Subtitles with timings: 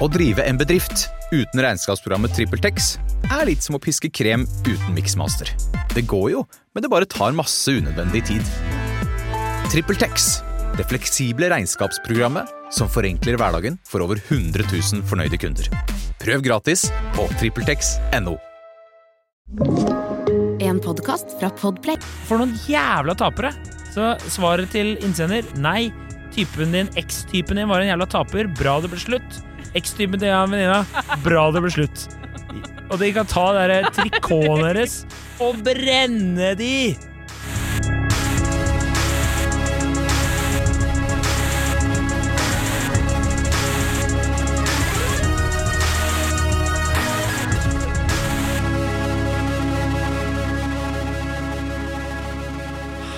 [0.00, 2.94] Å drive en bedrift uten regnskapsprogrammet TrippelTex
[3.28, 5.50] er litt som å piske krem uten miksmaster.
[5.92, 8.52] Det går jo, men det bare tar masse unødvendig tid.
[9.72, 10.30] TrippelTex,
[10.78, 15.68] det fleksible regnskapsprogrammet som forenkler hverdagen for over 100 000 fornøyde kunder.
[16.22, 18.38] Prøv gratis på TrippelTex.no.
[20.64, 22.00] En podkast fra Podplay.
[22.24, 23.52] For noen jævla tapere!
[23.92, 25.90] Så svaret til innsender nei.
[26.32, 28.48] Typen din, X-typen din, var en jævla taper.
[28.56, 29.42] Bra det ble slutt.
[29.78, 30.82] X-typen til en venninna.
[31.24, 32.08] Bra det ble slutt.
[32.92, 34.10] Og de kan ta det derre
[34.66, 35.00] deres
[35.42, 36.92] og brenne de!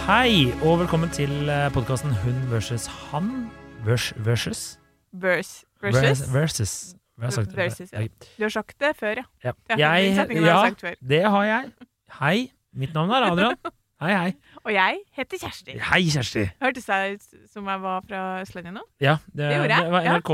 [0.04, 3.48] Hei, og velkommen til podkasten Hun versus han.
[3.84, 4.78] Vers, versus?
[5.12, 6.28] Vers, Vers- versus.
[6.32, 6.94] versus.
[7.34, 7.56] Sagt?
[7.56, 8.06] Versus, ja.
[8.38, 9.24] Du har sagt det før, ja.
[9.44, 9.52] Ja.
[9.78, 10.70] Jeg, ja,
[11.08, 11.72] det har jeg.
[12.20, 13.56] Hei, mitt navn er Adrian.
[14.04, 14.32] Hei, hei.
[14.66, 15.76] Og jeg heter Kjersti.
[15.78, 16.42] Hei, Kjersti.
[16.60, 18.82] Hørtes jeg ut som jeg var fra Østlandet nå?
[19.00, 20.08] Ja, det, Det gjorde jeg, det var.
[20.18, 20.32] NRK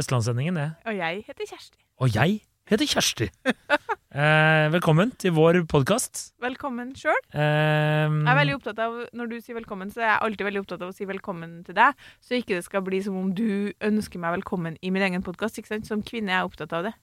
[0.00, 0.70] Østlandssendingen, det.
[0.88, 1.78] Og jeg heter Kjersti.
[2.02, 3.30] Og jeg heter Kjersti.
[4.16, 6.30] Eh, velkommen til vår podkast.
[6.40, 7.18] Velkommen sjøl.
[7.36, 10.60] Eh, Jeg er veldig opptatt av, Når du sier velkommen, så er jeg alltid veldig
[10.62, 13.74] opptatt av å si velkommen til deg, så ikke det skal bli som om du
[13.84, 15.60] ønsker meg velkommen i min egen podkast.
[15.84, 16.94] Som kvinne er jeg opptatt av det.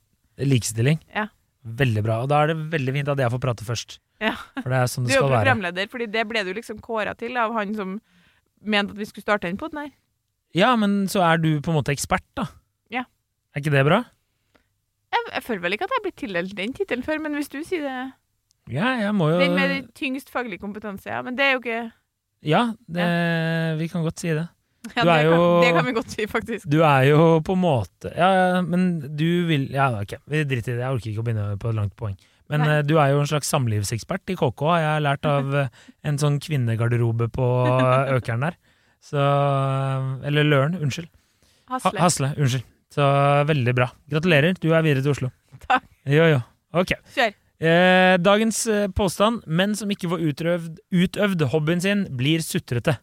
[0.41, 0.97] likestilling.
[1.13, 1.27] Ja.
[1.61, 2.17] Veldig bra.
[2.25, 3.99] Og da er det veldig fint at jeg får prate først.
[4.23, 4.33] Ja.
[4.57, 5.29] For det er sånn det skal være.
[5.29, 7.99] Du er programleder, fordi det ble du liksom kåra til av han som
[8.63, 9.93] mente at vi skulle starte den poden her.
[10.57, 12.47] Ja, men så er du på en måte ekspert, da.
[12.89, 13.05] Ja.
[13.53, 14.01] Er ikke det bra?
[15.13, 17.51] Jeg, jeg føler vel ikke at jeg har blitt tildelt den tittelen før, men hvis
[17.53, 17.97] du sier det
[18.73, 21.21] Ja, jeg må jo Den med tyngst faglig kompetanse, ja.
[21.25, 21.79] Men det er jo ikke
[22.43, 23.07] Ja, det,
[23.79, 24.47] vi kan godt si det.
[24.95, 26.67] ja, Du er det, jo- kan, det kan vi godt si, faktisk.
[26.69, 30.73] Du er jo på en måte Ja, ja, men du vil Ja, ok, vi driter
[30.73, 30.83] i det.
[30.83, 32.17] Jeg orker ikke å begynne på et langt poeng.
[32.51, 32.73] Men Nei.
[32.79, 35.69] eh, du er jo en slags samlivsekspert i KK, har jeg lært av eh,
[36.03, 37.47] en sånn kvinnegarderobe på
[38.17, 38.57] Økeren der.
[39.03, 39.19] Så
[40.27, 41.07] Eller Løren, unnskyld.
[41.71, 41.99] Ha, Hasle.
[41.99, 42.63] Hasle, unnskyld.
[42.93, 43.05] Så
[43.49, 43.89] veldig bra.
[44.11, 45.31] Gratulerer, du er videre til Oslo.
[45.67, 45.87] Takk.
[46.09, 46.43] Jo, jo.
[46.77, 46.93] Ok.
[47.15, 47.33] Kjør.
[47.63, 52.97] Eh, dagens eh, påstand menn som ikke får utøvd, utøvd hobbyen sin, blir sutrete.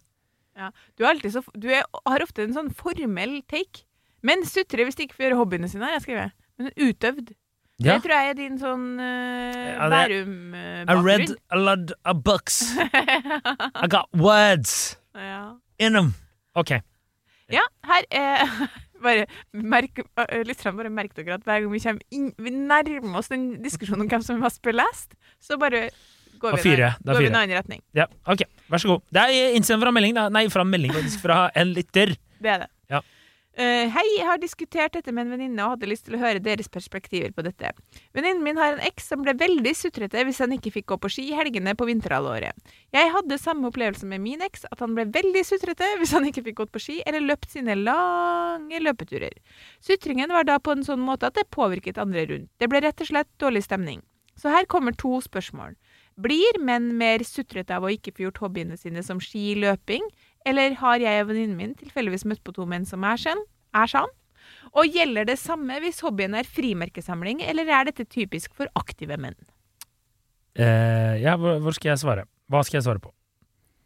[0.98, 3.86] Du, er så, du er, har ofte en sånn formell take.
[4.26, 6.34] Men sutrer hvis de ikke får gjøre hobbyene sine, har jeg skrevet.
[6.60, 7.32] Men utøvd.
[7.80, 7.94] Ja.
[7.94, 10.18] Det tror jeg er din sånn uh, Ja, det-
[10.84, 12.60] I read a lot of books.
[13.82, 15.56] I got words ja.
[15.80, 16.12] in them.
[16.54, 16.76] Ok.
[17.48, 18.44] ja, her er
[19.02, 20.02] bare merk,
[20.46, 24.10] lytterne bare merk dere at hver gang vi, inn, vi nærmer oss den diskusjonen om
[24.10, 25.88] hvem som er mest belest, så bare
[26.40, 27.82] går vi, i en annen retning.
[27.96, 28.46] Ja, ok.
[28.70, 29.06] Vær så god.
[29.12, 30.28] Det er innsiden fra melding, da.
[30.32, 31.20] Nei, fra melding faktisk.
[31.24, 32.14] Fra en lytter.
[32.40, 32.70] Det er det.
[33.58, 36.38] Eh, hei, jeg har diskutert dette med en venninne og hadde lyst til å høre
[36.42, 37.72] deres perspektiver på dette.
[38.14, 41.10] Venninnen min har en eks som ble veldig sutrete hvis han ikke fikk gå på
[41.10, 42.54] ski i helgene på vinterhalvåret.
[42.94, 46.44] Jeg hadde samme opplevelse med min eks, at han ble veldig sutrete hvis han ikke
[46.46, 49.34] fikk gått på ski eller løpt sine lange løpeturer.
[49.82, 52.52] Sutringen var da på en sånn måte at det påvirket andre rundt.
[52.62, 53.98] Det ble rett og slett dårlig stemning.
[54.38, 55.74] Så her kommer to spørsmål.
[56.20, 60.06] Blir menn mer sutrete av å ikke få gjort hobbyene sine som ski, løping,
[60.48, 63.42] eller har jeg og venninnen min tilfeldigvis møtt på to menn som er sånn?
[63.76, 64.10] Er sånn?
[64.72, 69.36] Og gjelder det samme hvis hobbyen er frimerkesamling, eller er dette typisk for aktive menn?
[70.58, 72.26] Eh, ja, hvor, skal jeg svare?
[72.50, 73.12] Hva skal jeg svare på?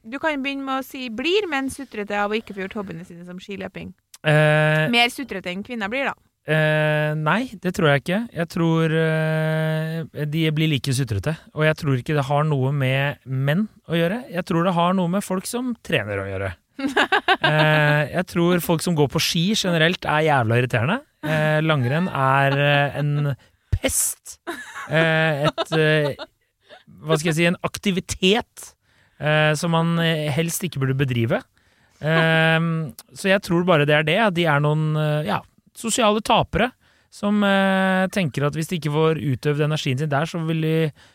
[0.04, 3.06] Du kan begynne med å si 'blir menn sutrete av å ikke få gjort hobbyene
[3.08, 3.94] sine som skiløping'?
[4.24, 6.14] Eh, Mer sutrete enn kvinner blir, da.
[6.46, 8.20] Eh, nei, det tror jeg ikke.
[8.40, 11.36] Jeg tror eh, de blir like sutrete.
[11.54, 14.24] Og jeg tror ikke det har noe med menn å gjøre.
[14.32, 16.52] Jeg tror det har noe med folk som trener å gjøre.
[16.84, 21.00] eh, jeg tror folk som går på ski generelt er jævla irriterende.
[21.24, 23.32] Eh, langrenn er eh, en
[23.72, 24.38] pest.
[24.90, 25.74] Eh, et
[27.04, 28.70] Hva skal jeg si En aktivitet
[29.56, 29.94] som man
[30.34, 31.38] helst ikke burde bedrive.
[32.02, 34.16] Så jeg tror bare det er det.
[34.20, 35.38] At de er noen ja,
[35.76, 36.72] sosiale tapere.
[37.14, 40.72] Som eh, tenker at hvis de ikke får utøvd energien sin der, så vil de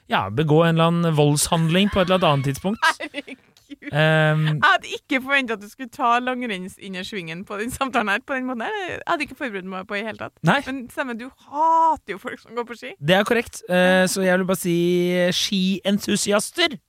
[0.07, 2.79] ja, begå en eller annen voldshandling på et eller annet tidspunkt.
[3.01, 3.45] Herregud.
[3.91, 8.23] Um, Jeg hadde ikke forventa at du skulle ta langrennsinnersvingen på den samtalen her.
[8.25, 8.77] på den måten her.
[8.87, 10.33] Jeg hadde ikke forberedt meg på i hele tatt.
[10.47, 12.95] nei, Men stemmer, du hater jo folk som går på ski.
[12.97, 13.59] det er korrekt.
[13.69, 14.77] Uh, så jeg vil bare si
[15.35, 16.79] skientusiaster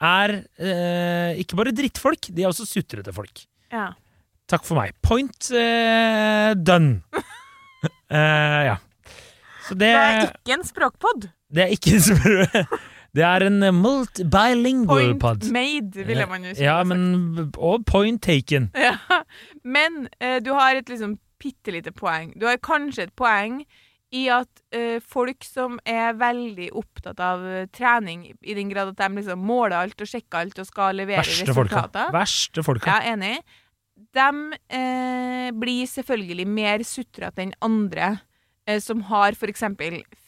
[0.00, 3.46] er uh, ikke bare drittfolk, de er også sutrete folk.
[3.72, 3.92] Ja.
[4.50, 4.94] Takk for meg.
[5.06, 7.00] Point eh, done.
[8.10, 8.74] Eh, ja.
[9.68, 11.28] Så det, Det er ikke en språkpod.
[11.54, 12.64] det er ikke
[13.14, 15.40] Det er en multibilingual pod.
[15.40, 16.64] Point made, ville man jo si.
[16.66, 18.68] Ja, men Og point taken.
[18.86, 18.96] Ja.
[19.64, 22.34] Men eh, du har et liksom bitte lite poeng.
[22.36, 23.62] Du har kanskje et poeng
[24.12, 28.98] i at eh, folk som er veldig opptatt av eh, trening, i den grad at
[28.98, 31.86] de liksom måler alt og sjekker alt og skal levere Verste folka.
[31.86, 32.90] resultater Verste folka.
[32.90, 33.38] Ja, enig.
[34.16, 34.28] De
[34.74, 38.16] eh, blir selvfølgelig mer sutrete enn andre
[38.66, 39.64] eh, som har f.eks.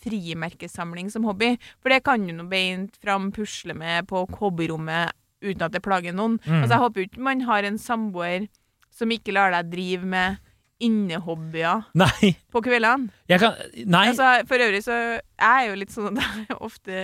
[0.05, 1.57] frimerkesamling som hobby.
[1.83, 6.15] For det kan du nå beint fram pusle med på hobbyrommet uten at det plager
[6.15, 6.39] noen.
[6.45, 6.63] Mm.
[6.63, 8.47] Altså, jeg håper ikke man har en samboer
[8.93, 10.52] som ikke lar deg drive med
[10.83, 13.11] innehobbyer Nei, på kveldene.
[13.41, 13.57] kan
[13.87, 14.05] Nei.
[14.11, 17.03] Altså, for øvrig så er jeg jo litt sånn at jeg ofte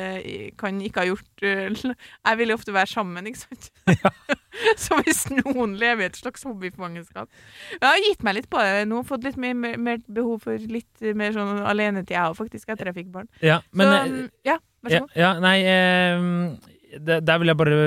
[0.61, 1.95] kan ikke ha gjort uh,
[2.29, 3.71] Jeg vil jo ofte være sammen, ikke sant?
[4.83, 7.31] så hvis noen lever i et slags hobbyfangenskap
[7.77, 11.07] Jeg har gitt meg litt på det nå, fått litt mer, mer, behov for litt
[11.19, 13.31] mer sånn alenetid, jeg òg, faktisk, etter jeg fikk barn.
[13.45, 15.17] ja, men så, eh, ja, vær så god.
[15.19, 16.27] ja, nei eh,
[16.99, 17.81] Der vil jeg bare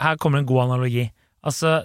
[0.00, 1.10] Her kommer en god analogi.
[1.46, 1.82] Altså,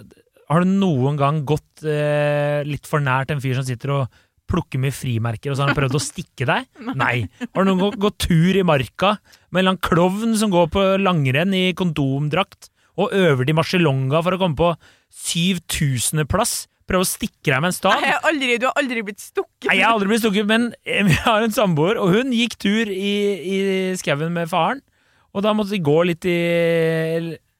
[0.50, 4.78] har du noen gang gått eh, litt for nært en fyr som sitter og plukker
[4.78, 6.68] med frimerker, og så har han prøvd å stikke deg?
[7.02, 7.26] Nei.
[7.42, 9.16] Har du noen gang gått tur i marka
[9.50, 14.22] med en eller annen klovn som går på langrenn i kondomdrakt og øver til marsjelonga
[14.22, 14.72] for å komme på
[15.26, 16.64] 7000.-plass?
[16.86, 17.96] Prøve å stikke deg med en stav?
[17.98, 19.66] Nei, aldri, du har aldri blitt stukket.
[19.66, 22.92] Nei, jeg har aldri blitt stukket, men jeg har en samboer, og hun gikk tur
[22.92, 23.58] i, i
[23.98, 24.84] skauen med faren.
[25.34, 26.38] Og da måtte de gå litt i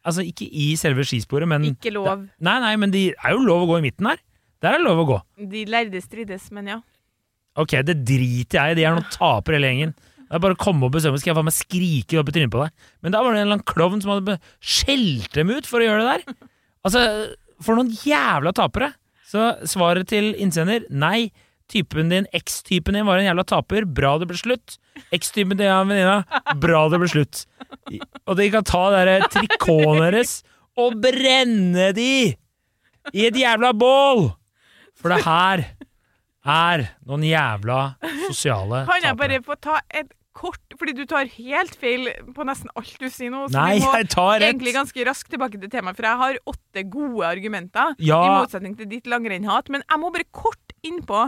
[0.07, 2.27] Altså, ikke i selve skisporet, men Ikke lov.
[2.39, 4.21] Nei, nei, men det er jo lov å gå i midten her.
[4.63, 5.17] Der er det lov å gå.
[5.51, 6.77] De lærde strides, men ja.
[7.59, 8.79] Ok, det driter jeg i.
[8.79, 9.97] De er noen tapere hele gjengen.
[10.27, 12.53] Det er bare å komme og bestemme, skal jeg faen meg skrike opp i trynet
[12.53, 12.87] på deg.
[13.05, 15.87] Men da var det en eller annen klovn som hadde skjelt dem ut for å
[15.87, 16.39] gjøre det der.
[16.87, 17.03] Altså,
[17.63, 18.93] for noen jævla tapere.
[19.27, 21.31] Så svaret til innsender nei.
[21.73, 23.87] Typen din, X-typen din var en jævla taper.
[23.91, 24.77] Bra det ble slutt.
[25.15, 26.43] X-typen din ja, en venninna.
[26.63, 27.45] Bra det ble slutt.
[28.27, 30.41] Og de kan ta der trikoten deres
[30.79, 32.11] og brenne de
[33.17, 34.29] i et jævla bål!
[34.97, 35.63] For det her
[36.47, 37.81] er noen jævla
[38.29, 42.71] sosiale Kan jeg bare få ta et kort Fordi du tar helt feil på nesten
[42.77, 43.47] alt du sier nå.
[43.49, 44.47] så Nei, vi må jeg tar rett.
[44.51, 47.95] egentlig ganske raskt tilbake til temaet, for jeg har åtte gode argumenter.
[48.05, 48.21] Ja.
[48.21, 49.71] I motsetning til ditt langrennhat.
[49.73, 51.27] Men jeg må bare kort innpå.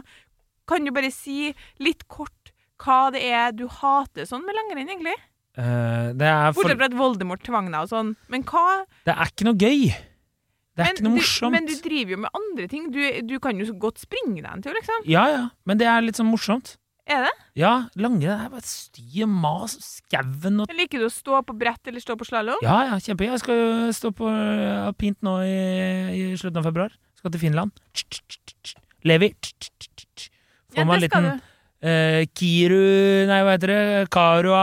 [0.69, 5.17] Kan du bare si litt kort hva det er du hater sånn med langrenn, egentlig?
[5.59, 8.13] Uh, det, er for, Bortsett fra at Voldemort tvang deg og sånn.
[8.31, 9.89] Men hva det er ikke noe gøy.
[10.79, 11.55] Det er men, ikke noe du, morsomt.
[11.57, 12.85] men du driver jo med andre ting.
[12.95, 15.09] Du, du kan jo så godt springe deg en tur, liksom.
[15.11, 16.77] Ja, ja, men det er litt sånn morsomt.
[17.09, 17.33] Er det?
[17.57, 21.57] Ja, langrenn er bare sti og mas, og skauen og Liker du å stå på
[21.57, 22.61] brett eller stå på slalåm?
[22.63, 23.33] Ja, ja, kjempegøy.
[23.33, 25.57] Jeg skal jo stå på eh, alpint nå i,
[26.13, 26.95] i slutten av februar.
[27.19, 27.73] Skal til Finland.
[29.09, 29.33] Levi.
[30.79, 31.41] Får var en det skal liten
[31.89, 33.83] uh, Kiru Nei, hva heter det?
[34.15, 34.63] Karua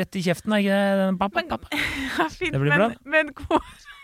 [0.00, 1.02] rett i kjeften, er ikke det?
[1.02, 1.68] Den, papp, papp, papp.
[2.16, 2.90] Ja, fint, Det blir bra.
[3.04, 3.60] Men men,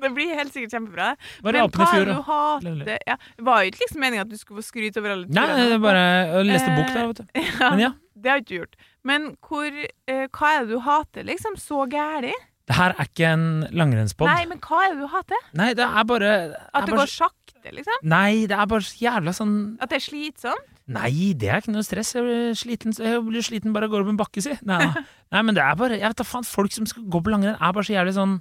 [0.00, 1.08] Det blir helt sikkert kjempebra.
[1.44, 2.04] Var men hva da?
[2.08, 5.12] du hater ja, Det var jo ikke liksom meninga at du skulle få skryt over
[5.14, 5.56] alle turene.
[5.58, 7.26] nei, det bare Jeg leste bok der, vet du.
[7.60, 7.90] ja, Men ja.
[8.20, 8.80] Det har ikke du gjort.
[9.08, 11.56] Men hvor, uh, hva er det du hater, liksom?
[11.60, 12.32] Så gæli?
[12.68, 14.28] Det her er ikke en langrennspod.
[14.30, 15.46] Nei, men hva er det du hater?
[15.58, 18.04] Nei, det er bare det At det går sakte, liksom?
[18.12, 20.68] Nei, det er bare så jævla sånn At det er slitsomt?
[20.90, 22.14] Nei, det er ikke noe stress.
[22.16, 24.56] Jeg blir sliten, jeg blir sliten bare av å gå opp en bakke, si.
[24.66, 24.88] Nei.
[25.30, 27.54] Nei, men det er bare Jeg vet da faen, folk som skal gå på langrenn,
[27.54, 28.40] er bare så jævlig sånn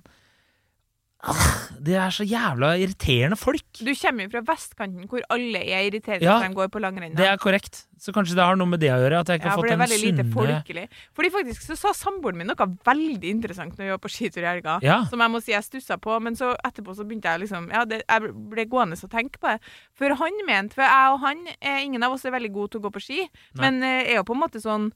[1.83, 3.65] Det er så jævla irriterende folk.
[3.75, 7.15] Du kommer jo fra vestkanten, hvor alle er irriterende Ja, når de går på langrenn.
[7.17, 7.81] Det er korrekt.
[7.99, 9.67] Så kanskje det har noe med det å gjøre, at jeg ikke Ja, har fått
[9.67, 10.85] det er den sunne folkelig.
[11.15, 14.47] Fordi faktisk så sa samboeren min noe veldig interessant når vi var på skitur i
[14.47, 14.77] helga.
[14.85, 15.01] Ja.
[15.11, 17.83] Som jeg må si jeg stussa på, men så etterpå så begynte jeg liksom Ja,
[17.83, 19.59] det, jeg ble gående og tenke på det.
[19.99, 22.79] For han mente For jeg og han, eh, ingen av oss er veldig gode til
[22.79, 23.61] å gå på ski, Nei.
[23.65, 24.91] men eh, er jo på en måte sånn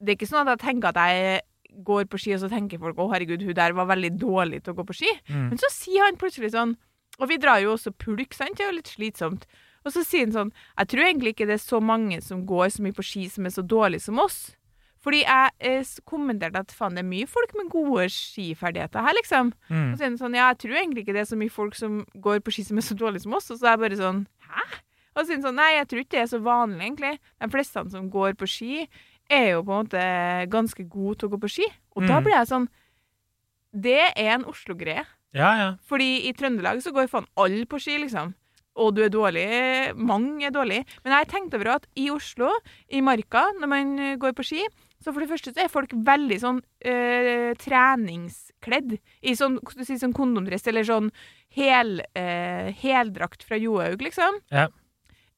[0.00, 1.40] Det er ikke sånn at jeg tenker at jeg
[1.86, 4.74] går på ski, og så tenker folk 'Å, herregud, hun der var veldig dårlig til
[4.74, 5.16] å gå på ski'.
[5.28, 5.48] Mm.
[5.50, 6.76] Men så sier han plutselig sånn
[7.20, 8.56] Og vi drar jo også pulk, sant?
[8.56, 9.44] Det er jo litt slitsomt.
[9.84, 12.70] Og så sier han sånn Jeg tror egentlig ikke det er så mange som går
[12.70, 14.56] så mye på ski som er så dårlige som oss.
[15.00, 19.54] Fordi jeg eh, kommenterte at faen, det er mye folk med gode skiferdigheter her, liksom.
[19.70, 19.86] Mm.
[19.92, 21.78] Og så er han sånn Ja, jeg tror egentlig ikke det er så mye folk
[21.78, 23.48] som går på ski som er så dårlige som oss.
[23.48, 24.66] Og så er jeg bare sånn Hæ?
[25.10, 27.14] Og så sier han sånn Nei, jeg tror ikke det er så vanlig, egentlig.
[27.40, 28.84] De fleste som går på ski,
[29.30, 30.02] er jo på en måte
[30.50, 31.66] ganske god til å gå på ski.
[31.96, 32.24] Og da Mm.
[32.24, 32.68] blir jeg sånn
[33.72, 35.04] Det er en Oslo-greie.
[35.32, 35.74] Ja, ja.
[35.86, 38.34] Fordi i Trøndelag så går faen alle på ski, liksom.
[38.76, 39.94] Og du er dårlig.
[39.96, 40.84] Mange er dårlige.
[41.04, 42.50] Men jeg tenkte over at i Oslo,
[42.90, 44.64] i Marka, når man går på ski,
[45.02, 48.98] så for det første så er folk veldig sånn øh, treningskledd.
[49.22, 51.10] I sånn, du si, sånn kondomdress eller sånn
[51.56, 54.40] hel, øh, heldrakt fra Johaug, liksom.
[54.50, 54.66] Ja.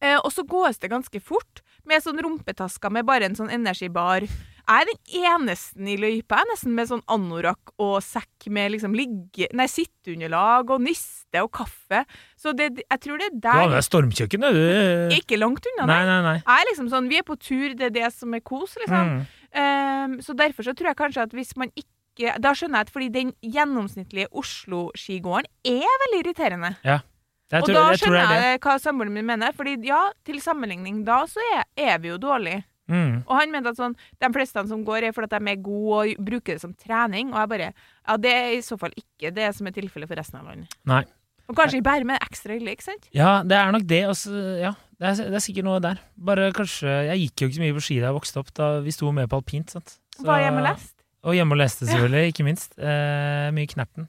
[0.02, 4.26] Eh, og så gås det ganske fort, med sånn rumpetasker med bare en sånn energibar.
[4.62, 8.70] Jeg er den eneste i løypa jeg er nesten med sånn anorakk og sekk med
[8.76, 9.48] liksom ligge...
[9.58, 12.04] Nei, sitteunderlag og niste og kaffe.
[12.38, 15.16] Så det, jeg tror det er der Du har med deg stormkjøkken, du.
[15.18, 16.20] Ikke langt unna, Nei, nei.
[16.28, 16.36] nei.
[16.38, 19.16] Jeg er liksom sånn, Vi er på tur, det er det som er kos, liksom.
[19.16, 19.24] Mm.
[19.52, 22.92] Um, så derfor så tror jeg kanskje at hvis man ikke Da skjønner jeg at
[22.92, 26.70] fordi den gjennomsnittlige Oslo-skigården er veldig irriterende.
[26.84, 27.00] Jeg
[27.60, 29.52] og tror, da jeg skjønner er jeg hva samboeren min mener.
[29.52, 32.62] Fordi ja, til sammenligning da så er, er vi jo dårlige.
[32.88, 33.22] Mm.
[33.28, 35.98] Og han mente at sånn, de fleste som går, er fordi at de er gode
[36.16, 37.32] og bruker det som trening.
[37.32, 37.72] Og jeg bare
[38.08, 40.72] Ja, det er i så fall ikke det som er tilfellet for resten av landet.
[40.88, 41.04] Nei.
[41.48, 43.08] Og kanskje i Bærum er det ekstra ille, ikke sant?
[43.12, 44.00] Ja, det er nok det.
[44.08, 44.30] Altså,
[44.62, 45.98] ja, det er, det er sikkert noe der.
[46.16, 48.68] Bare kanskje Jeg gikk jo ikke så mye på ski da jeg vokste opp, da
[48.80, 49.70] vi sto med på alpint.
[49.74, 49.98] Sant?
[50.16, 50.94] Så- Var hjemme og lest.
[51.22, 52.72] Og hjemme og leste, selvfølgelig, ikke minst.
[52.78, 54.08] Eh, mye Knerten.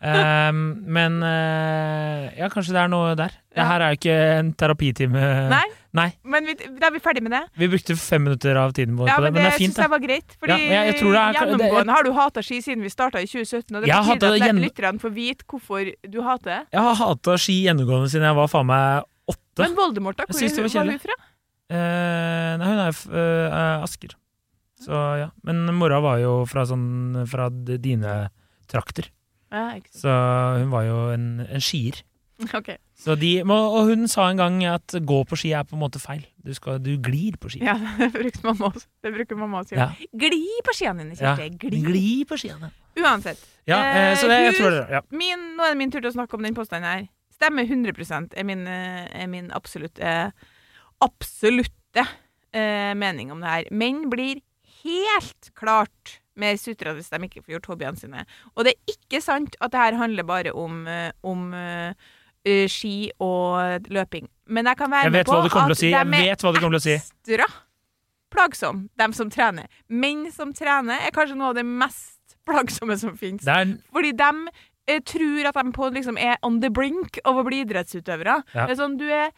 [0.00, 3.32] Ehm, men uh, ja, kanskje det er noe der.
[3.50, 5.22] Det her er jo ikke en terapitime.
[5.50, 5.64] Nei,
[5.98, 6.06] Nei.
[6.22, 7.40] men vi, da er vi ferdig med det.
[7.58, 9.58] Vi brukte fem minutter av tiden vår Ja, på det, men det, men det er
[9.58, 9.74] fint.
[9.74, 10.36] syns jeg var greit.
[10.38, 13.18] Fordi Ja, jeg- jeg tror det er- gjennomgående har du hata ski siden vi starta
[13.18, 16.44] i 2017, og det betyr hatet at det gjennom- lytterne får vite hvorfor du hater
[16.52, 16.62] det.
[16.72, 19.58] Jeg har hata ski gjennomgående siden jeg var faen meg åtte.
[19.66, 20.24] Men Voldemort, da?
[20.30, 21.18] Synes Hvor var var hun fra?
[21.70, 22.94] Uh, nei, hun er
[23.50, 24.14] eh, Asker.
[24.80, 25.30] Så ja.
[25.42, 28.30] Men mora var jo fra sånn Fra dine
[28.70, 29.10] trakter.
[29.52, 29.78] Ja.
[29.94, 30.12] Så
[30.60, 32.02] hun var jo en, en skier.
[32.54, 32.68] Ok.
[32.94, 35.98] Så de, og hun sa en gang at gå på ski er på en måte
[35.98, 36.20] feil.
[36.46, 37.58] Du, skal, du glir på ski.
[37.66, 38.12] Ja, det.
[38.14, 39.74] Det bruker mamma også.
[39.74, 39.88] Ja.
[40.14, 41.80] Gli på skiene dine, Ja, Gli.
[41.82, 42.70] Gli på skiene.
[42.98, 43.42] Uansett.
[43.66, 44.84] Ja, eh, så det, hun- tror det.
[44.94, 45.00] Ja.
[45.10, 47.08] Min, nå er det min tur til å snakke om den påstanden her.
[47.38, 50.14] Stemmer 100% er min, eh, er min absolutte,
[51.02, 52.04] absolutte
[52.54, 53.68] eh, mening om det her.
[53.74, 54.40] Menn blir
[54.84, 58.24] helt klart mer sutra hvis de ikke får gjort hobbyene sine.
[58.54, 63.10] Og det er ikke sant at det her handler bare om, eh, om eh, ski
[63.20, 64.28] og løping.
[64.48, 65.90] Men jeg kan være Jeg med på at si.
[65.90, 67.48] De er ekstra
[68.30, 69.68] plagsomme, de som trener.
[69.88, 73.46] Menn som trener, er kanskje noe av det mest plagsomme som finnes.
[73.48, 77.46] Er Fordi de uh, tror at de på, liksom, er on the brink av å
[77.46, 78.40] bli idrettsutøvere.
[78.54, 78.66] Ja.
[78.66, 79.32] Det er sånn, du er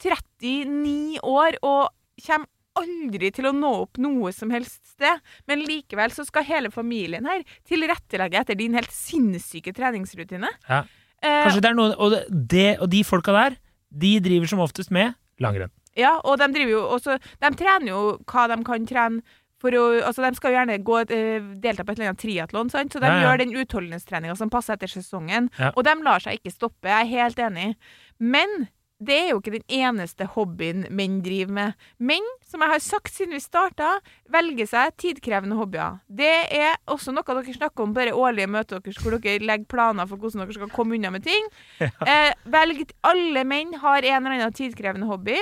[0.00, 1.90] 39 år og
[2.24, 2.48] kommer
[2.78, 7.26] aldri til å nå opp noe som helst sted, men likevel så skal hele familien
[7.26, 10.48] her tilrettelegge etter din helt sinnssyke treningsrutine.
[10.68, 10.84] Ja.
[11.22, 13.56] Eh, Kanskje det er noe Og, det, og de folka der,
[13.92, 15.12] de driver som oftest med
[15.42, 15.72] langrenn.
[15.98, 18.00] Ja, og de driver jo også De trener jo
[18.30, 19.20] hva de kan trene
[19.60, 22.70] for å Altså, de skal jo gjerne gå eh, delta på et eller annet triatlon,
[22.72, 22.94] sant?
[22.94, 23.24] så de Ja, ja.
[23.26, 25.50] gjør den utholdenhetstreninga som passer etter sesongen.
[25.58, 25.72] Ja.
[25.76, 27.74] Og de lar seg ikke stoppe, jeg er helt enig.
[28.16, 28.68] Men
[29.00, 31.84] det er jo ikke den eneste hobbyen menn driver med.
[31.98, 33.94] Menn, som jeg har sagt siden vi starta,
[34.28, 35.98] velger seg tidkrevende hobbyer.
[36.06, 39.64] Det er også noe dere snakker om på det årlige møtet deres, hvor dere legger
[39.72, 41.48] planer for hvordan dere skal komme unna med ting.
[41.80, 45.38] Eh, velg, alle menn har en eller annen tidkrevende hobby.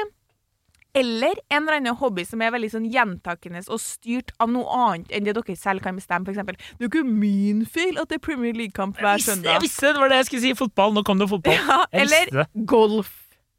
[0.96, 5.12] Eller en eller annen hobby som er veldig sånn gjentakende og styrt av noe annet
[5.14, 6.24] enn det dere selv kan bestemme.
[6.26, 9.20] For eksempel, det er jo ikke min feil at det er Premier League-kamp hver Jeg
[9.20, 9.50] visste, søndag.
[9.52, 10.54] jeg visste det var det jeg skulle si!
[10.58, 10.94] Fotball.
[10.96, 11.58] Nå kom det fotball.
[11.60, 13.12] Ja, eller golf.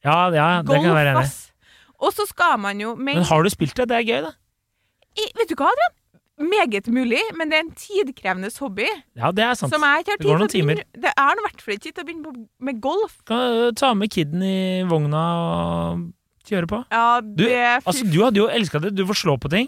[0.06, 1.46] Ja, ja det kan jeg være enig i.
[2.00, 3.90] Og så skal man jo men, Men har du spilt det?
[3.92, 4.32] Det er gøy, da.
[5.20, 5.96] i- Vet du hva, Adrian?
[6.40, 8.86] Meget mulig, men det er en tidkrevende hobby.
[9.20, 9.74] Ja, det er sant.
[9.74, 11.74] Som jeg ikke har Det går noen til å begynne Det er i hvert fall
[11.74, 13.18] ikke tid til å begynne med golf.
[13.28, 16.06] Kan du ta med kiden i vogna og
[16.48, 16.80] kjøre på?
[16.96, 18.96] Ja, det er altså, du hadde jo elska det.
[18.96, 19.68] Du får slå på ting.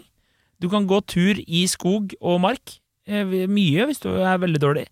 [0.62, 2.78] Du kan gå tur i skog og mark.
[3.06, 4.86] Eh, Mye hvis du er veldig dårlig.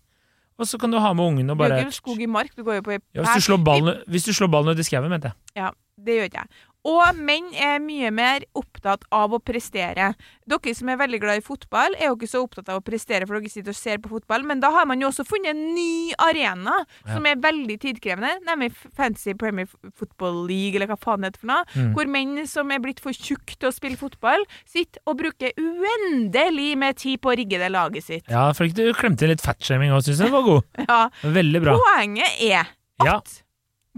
[0.61, 2.83] Og så kan du ha med ungen og bare skog i mark, du går jo
[2.85, 5.63] på ja, hvis, du slår ballen, hvis du slår ballen ut i skauen, mente jeg.
[5.63, 6.61] Ja, det gjør ikke jeg.
[6.83, 10.15] Og menn er mye mer opptatt av å prestere.
[10.49, 13.27] Dere som er veldig glad i fotball, er jo ikke så opptatt av å prestere,
[13.29, 15.75] for dere sitter og ser på fotball, men da har man jo også funnet en
[15.75, 16.73] ny arena
[17.05, 17.13] Ja.
[17.13, 21.47] som er veldig tidkrevende, nemlig Fancy Premier Football League, eller hva faen det heter for
[21.53, 21.93] noe, Mm.
[21.93, 26.75] hvor menn som er blitt for tjukke til å spille fotball, sitter og bruker uendelig
[26.77, 28.25] med tid på å rigge det laget sitt.
[28.27, 30.31] Ja, for ikke du klemte litt fatshaming òg, syns jeg.
[30.31, 30.63] Var god.
[30.89, 31.09] Ja.
[31.21, 31.77] Veldig bra.
[31.77, 33.19] Poenget er at Ja.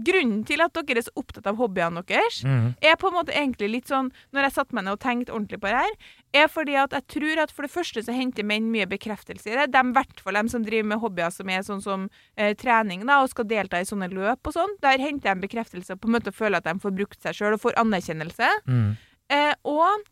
[0.02, 2.74] Grunnen til at dere er så opptatt av hobbyene deres, Mm.
[2.82, 5.60] er på en måte egentlig litt sånn Når jeg satte meg ned og tenkte ordentlig
[5.60, 5.94] på det her,
[6.34, 9.54] er fordi at jeg tror at for det første så henter menn mye bekreftelse i
[9.54, 9.70] det.
[9.70, 13.06] De, i hvert fall de som driver med hobbyer som er sånn som eh, trening
[13.06, 16.16] da, og skal delta i sånne løp og sånn, der henter de bekreftelse på en
[16.18, 18.50] måte å føle at de får brukt seg sjøl og får anerkjennelse.
[18.66, 18.96] Mm.
[19.30, 20.02] Eh, og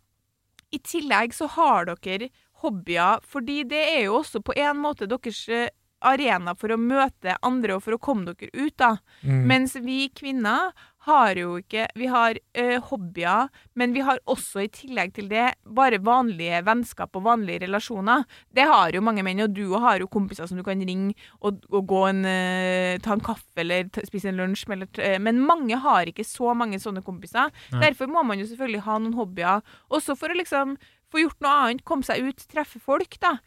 [0.72, 2.30] i tillegg så har dere
[2.62, 5.68] hobbyer, fordi det er jo også på en måte deres eh,
[6.08, 8.96] arena for å møte andre og for å komme dere ut, da.
[9.22, 9.44] Mm.
[9.50, 14.68] Mens vi kvinner har jo ikke Vi har ø, hobbyer, men vi har også i
[14.70, 18.22] tillegg til det bare vanlige vennskap og vanlige relasjoner.
[18.54, 21.58] Det har jo mange menn, og du har jo kompiser som du kan ringe og,
[21.74, 24.86] og gå en, ø, ta en kaffe eller ta, spise en lunsj med.
[25.26, 27.50] Men mange har ikke så mange sånne kompiser.
[27.74, 27.82] Nei.
[27.88, 30.78] Derfor må man jo selvfølgelig ha noen hobbyer, også for å liksom
[31.12, 33.40] få gjort noe annet, komme seg ut, treffe folk, da.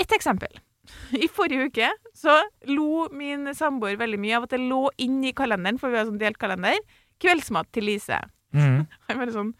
[0.00, 0.62] Et eksempel.
[1.24, 2.38] I forrige uke så
[2.70, 6.08] lo min samboer veldig mye av at det lå inn i kalenderen, for vi har
[6.08, 6.78] sånn delt kalender,
[7.22, 8.20] kveldsmat til Lise.
[8.52, 8.82] Mhm.
[9.08, 9.52] Han bare sånn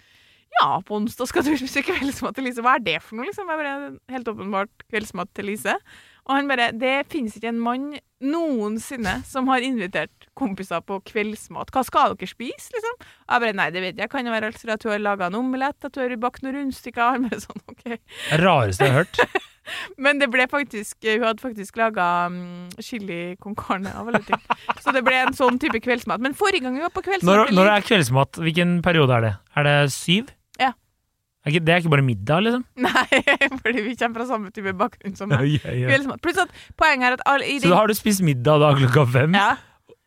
[0.60, 2.60] Ja, på onsdag skal du spise kveldsmat til Lise.
[2.60, 3.48] Hva er det for noe, liksom?
[3.48, 5.72] Jeg bare, helt åpenbart kveldsmat til Lise.
[6.26, 7.86] Og han bare Det finnes ikke en mann
[8.20, 11.72] noensinne som har invitert kompiser på kveldsmat.
[11.72, 12.98] Hva skal dere spise, liksom?
[13.00, 14.12] Og jeg bare Nei, det vet jeg.
[14.12, 16.44] Kan jo være alt fra at du har laga en omelett, at du har bakt
[16.44, 17.16] noen rundstykker.
[17.16, 17.96] Han bare sånn, OK.
[18.44, 19.24] Rareste jeg har hørt.
[19.96, 24.40] Men det ble faktisk Hun hadde faktisk laga um, chili con carne av alle ting.
[24.82, 26.22] Så det ble en sånn type kveldsmat.
[26.24, 29.26] Men forrige gang vi var på kveldsmat Når, når det er kveldsmat, hvilken periode er
[29.28, 29.34] det?
[29.56, 30.32] Er det syv?
[30.60, 30.72] Ja.
[31.42, 32.64] Er ikke, det er ikke bare middag, liksom?
[32.86, 33.22] Nei,
[33.62, 35.46] fordi vi kommer fra samme type bakgrunn som meg.
[35.62, 36.16] Ja, ja.
[36.22, 39.06] Pluss at poenget er at alle i Så da har du spist middag da klokka
[39.18, 39.52] fem, Ja.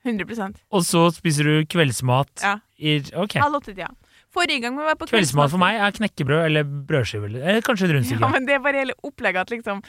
[0.06, 2.60] 100 og så spiser du kveldsmat Ja.
[2.78, 3.40] i Ok.
[3.42, 3.88] Halv åtte-tida.
[4.36, 7.30] Forrige gang vi var på Kveldsmat for meg er knekkebrød eller brødskive.
[7.30, 8.20] eller- kanskje rundstykke.
[8.20, 9.80] Ja, men det er bare hele opplegget at liksom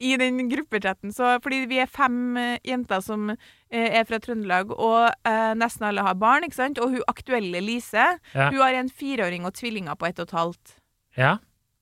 [0.00, 4.70] I den gruppechatten så Fordi vi er fem eh, jenter som eh, er fra Trøndelag,
[4.76, 6.78] og eh, nesten alle har barn, ikke sant?
[6.78, 8.50] Og hun aktuelle Lise, Ja.
[8.50, 10.76] hun har en fireåring og tvillinger på ett og et halvt.
[11.16, 11.38] Ja.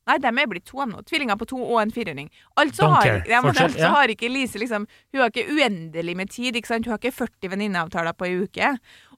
[0.07, 0.99] Nei, dem er blitt to nå.
[1.07, 2.29] Tvillinger på to og en fireåring.
[2.59, 3.23] Altså Don't har, care.
[3.29, 3.91] ja, men Fortsett, altså ja.
[3.95, 6.55] har ikke Lise liksom Hun har ikke uendelig med tid.
[6.57, 6.85] ikke sant?
[6.87, 8.73] Hun har ikke 40 venninneavtaler på ei uke.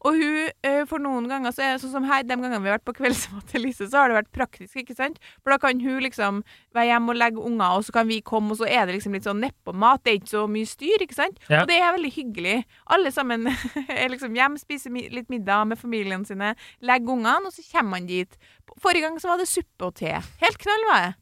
[0.04, 2.68] Og hun, eh, for noen ganger så er det sånn som her, de gangene vi
[2.68, 5.16] har vært på kveldsmat til Lise, så har det vært praktisk, ikke sant?
[5.40, 6.42] For da kan hun liksom
[6.76, 9.16] være hjemme og legge unger, og så kan vi komme, og så er det liksom
[9.16, 10.04] litt sånn nedpå-mat.
[10.04, 11.40] Det er ikke så mye styr, ikke sant?
[11.48, 11.62] Ja.
[11.62, 12.60] Og det er veldig hyggelig.
[12.92, 13.48] Alle sammen
[13.88, 16.52] er liksom hjemme, spiser litt middag med familien sine,
[16.84, 18.40] legger ungene, og så kommer man dit.
[18.76, 20.12] Forrige gang så var det suppe og te.
[20.44, 21.12] Helt knall var det.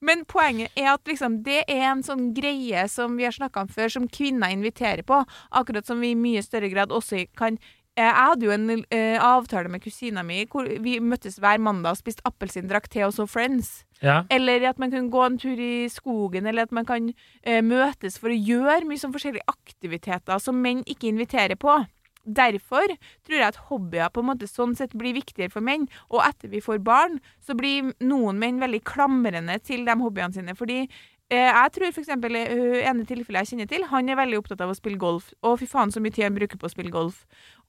[0.00, 3.72] Men poenget er at liksom, det er en sånn greie som vi har snakka om
[3.72, 5.20] før, som kvinner inviterer på.
[5.52, 7.60] Akkurat som vi i mye større grad også kan
[7.98, 12.00] Jeg hadde jo en eh, avtale med kusina mi hvor vi møttes hver mandag og
[12.00, 13.84] spiste appelsin, drakk te og så Friends.
[14.00, 14.22] ja.
[14.30, 17.10] Eller at man kunne gå en tur i skogen, eller at man kan
[17.42, 21.80] eh, møtes for å gjøre mye sånn forskjellige aktiviteter som menn ikke inviterer på.
[22.24, 22.92] Derfor
[23.24, 25.86] tror jeg at hobbyer på en måte sånn sett blir viktigere for menn.
[26.12, 30.54] Og etter vi får barn, så blir noen menn veldig klamrende til de hobbyene sine.
[30.56, 34.60] Fordi eh, jeg tror eksempel eh, ene tilfellet jeg kjenner til, han er veldig opptatt
[34.66, 35.32] av å spille golf.
[35.40, 37.24] Å, fy faen så mye tid han bruker på å spille golf.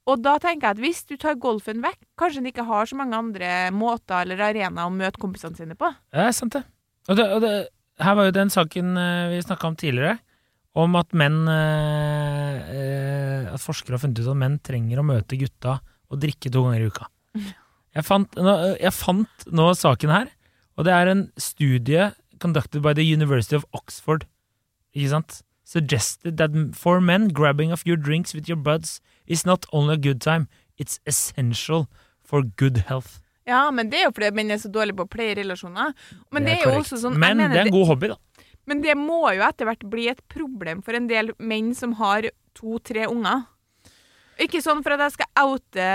[0.09, 2.97] Og da tenker jeg at hvis du tar golfen vekk, kanskje han ikke har så
[2.97, 5.91] mange andre måter eller arenaer å møte kompisene sine på.
[6.13, 6.63] Ja, det sant det.
[7.09, 7.53] Og det, og det
[8.01, 10.17] her var jo den saken eh, vi snakka om tidligere,
[10.81, 15.37] om at menn eh, eh, At forskere har funnet ut at menn trenger å møte
[15.37, 17.09] gutta og drikke to ganger i uka.
[17.91, 18.37] Jeg fant,
[18.79, 20.29] jeg fant nå saken her,
[20.79, 22.05] og det er en studie
[22.39, 24.23] conducted by the University of Oxford.
[24.95, 25.41] Ikke sant?
[25.67, 30.01] Suggested that for men, grabbing a few drinks with your buds is not only a
[30.01, 31.87] good time, it's essential
[32.23, 33.19] for good health.
[33.49, 35.95] Ja, men det er jo fordi menn er så dårlige på å pleie relasjoner.
[36.31, 38.47] Men det er, jo også sånn Men det er en god hobby, da.
[38.69, 42.29] Men det må jo etter hvert bli et problem for en del menn som har
[42.57, 43.47] to-tre unger.
[44.41, 45.87] Ikke sånn for at jeg skal oute,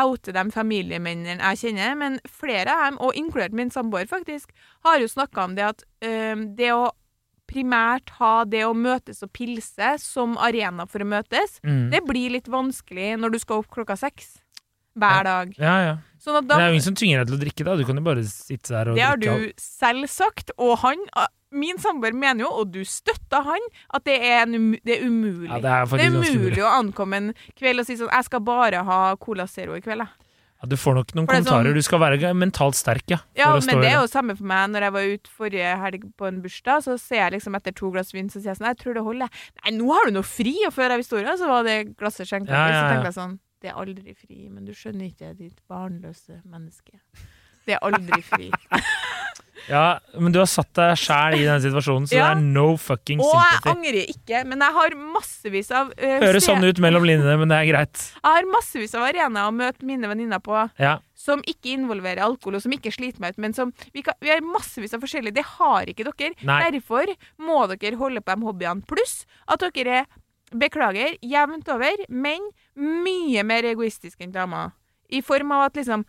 [0.00, 4.52] oute de familiemennene jeg kjenner, men flere av dem, og inkludert min samboer faktisk,
[4.88, 6.88] har jo snakka om det at øh, det å
[7.46, 11.90] primært ha det å møtes og pilse som arena for å møtes, Mm.
[11.90, 14.38] det blir litt vanskelig når du skal opp klokka seks
[14.96, 15.54] hver dag.
[15.58, 15.96] Ja, ja.
[16.18, 17.76] Sånn da det er jo ingen som tvinger deg til å drikke, da.
[17.76, 19.52] Du kan jo bare sitte der og Det har drikke.
[19.52, 20.96] du selv sagt, og han,
[21.52, 23.60] min samboer mener jo, og du støtter han,
[23.94, 25.48] at det er, en umu det er umulig.
[25.48, 26.56] Ja, det er det er umulig.
[26.64, 29.98] å ankomme en kveld og si sånn 'Jeg skal bare ha Cola Zero i kveld',
[29.98, 30.08] jeg.
[30.66, 31.70] Ja, du får nok noen er kommentarer.
[31.70, 33.18] sånn- Du skal være mentalt sterk, ja.
[33.38, 34.70] Ja, men det er jo samme for meg.
[34.74, 37.90] Når jeg var ute forrige helg på en bursdag, så ser jeg liksom etter to
[37.90, 39.30] glass vin, så sier jeg sånn 'Jeg tror det holder'.
[39.64, 40.54] Nei, nå har du noe fri!
[40.66, 42.92] Og før jeg visste ordet, så var det glasset skjenka Ja, ja, Så ja, Så
[42.92, 47.00] tenkte jeg sånn Det er aldri fri, men du skjønner ikke, ditt barnløse menneske.
[47.66, 48.50] Det er aldri fri.
[49.68, 52.34] Ja, men du har satt deg sjæl i den situasjonen, så Ja.
[52.34, 53.56] det er no fucking sympathy.
[53.56, 57.38] Og jeg angrer ikke, men jeg har massevis av uh, Høres sånn ut mellom linjene,
[57.40, 58.02] men det er greit.
[58.22, 60.98] Jeg har massevis av arenaer å møte mine venninner på Ja.
[61.16, 64.30] som ikke involverer alkohol, og som ikke sliter meg ut, men som vi, kan, vi
[64.30, 65.34] har massevis av forskjellige.
[65.40, 66.34] Det har ikke dere.
[66.46, 66.60] Nei.
[66.70, 67.06] Derfor
[67.40, 68.84] må dere holde på de hobbyene.
[68.86, 70.06] Pluss at dere er,
[70.54, 72.44] beklager, jevnt over, men
[72.76, 74.70] mye mer egoistiske enn damer.
[75.10, 76.04] I form av at liksom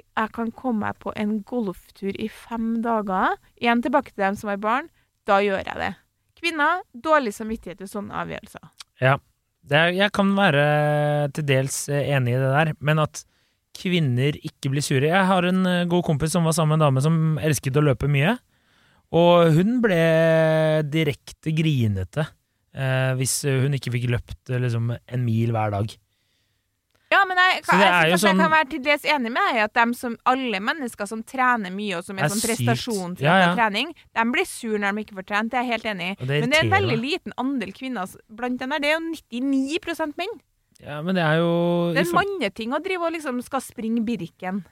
[0.00, 3.36] Jeg kan komme meg på en golftur i fem dager.
[3.60, 4.90] Igjen tilbake til dem som har barn.
[5.28, 5.92] Da gjør jeg det.
[6.40, 8.66] Kvinner, dårlig samvittighet ved sånne avgjørelser.
[9.64, 10.64] Det er, jeg kan være
[11.32, 13.22] til dels eh, enig i det der, men at
[13.74, 16.86] kvinner ikke blir sure Jeg har en eh, god kompis som var sammen med en
[16.88, 18.36] dame som elsket å løpe mye,
[19.14, 20.00] og hun ble
[20.90, 22.26] direkte grinete
[22.74, 25.96] eh, hvis hun ikke fikk løpt eh, liksom, en mil hver dag.
[27.14, 29.58] Ja, men jeg, det jeg, jeg, sånn, jeg, kan være til dels enig med deg
[29.60, 33.14] i at dem som, alle mennesker som trener mye, og som er, Er sånn prestasjon
[33.14, 33.52] prestasjonsrettet Ja, ja.
[33.58, 35.52] trening, de blir sur når de ikke får trent.
[35.52, 36.16] Det er jeg helt enig i.
[36.32, 38.82] Men det er en veldig liten andel kvinner blant dem der.
[38.82, 39.04] Det er jo
[39.38, 40.36] 99% menn.
[40.82, 41.52] Ja, men det er jo
[41.94, 44.64] Det er en manneting å drive og liksom skal springe Birken.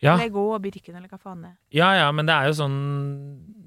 [0.00, 1.56] ja, Eller gå Birken, eller hva faen det er.
[1.80, 2.78] ja, ja, men det er jo sånn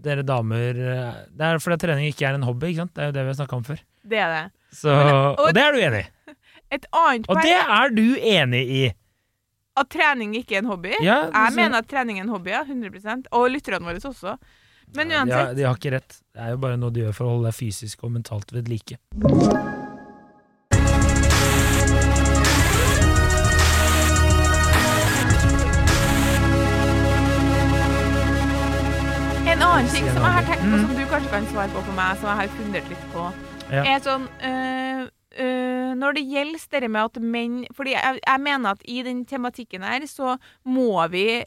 [0.08, 2.94] Dere damer eh, Det er fordi trening ikke er en hobby, ikke sant?
[2.96, 3.82] Det er jo det vi har snakka om før.
[4.08, 4.46] Det er det.
[4.78, 6.37] Så, og det er du enig i.
[6.72, 8.94] Et annet Og det er du enig i.
[9.78, 10.94] at trening ikke er en hobby.
[11.02, 12.64] Ja, Jeg så- mener at trening er en hobby, ja.
[12.64, 14.38] 100% Og lytterne våre også.
[14.96, 15.56] Men de, har, uansett.
[15.58, 16.22] de har ikke rett.
[16.34, 18.68] Det er jo bare noe de gjør for å holde deg fysisk og mentalt ved
[18.70, 18.98] like.
[29.48, 30.88] En annen ting som jeg har tenkt på, Mm.
[30.88, 33.24] som du kanskje kan svare på for meg, som jeg har fundert litt på,
[33.72, 33.84] Ja.
[33.84, 38.70] er sånn øh, øh, Når det gjelder dette med at menn Fordi jeg, jeg mener
[38.76, 41.44] at i den tematikken her, så må vi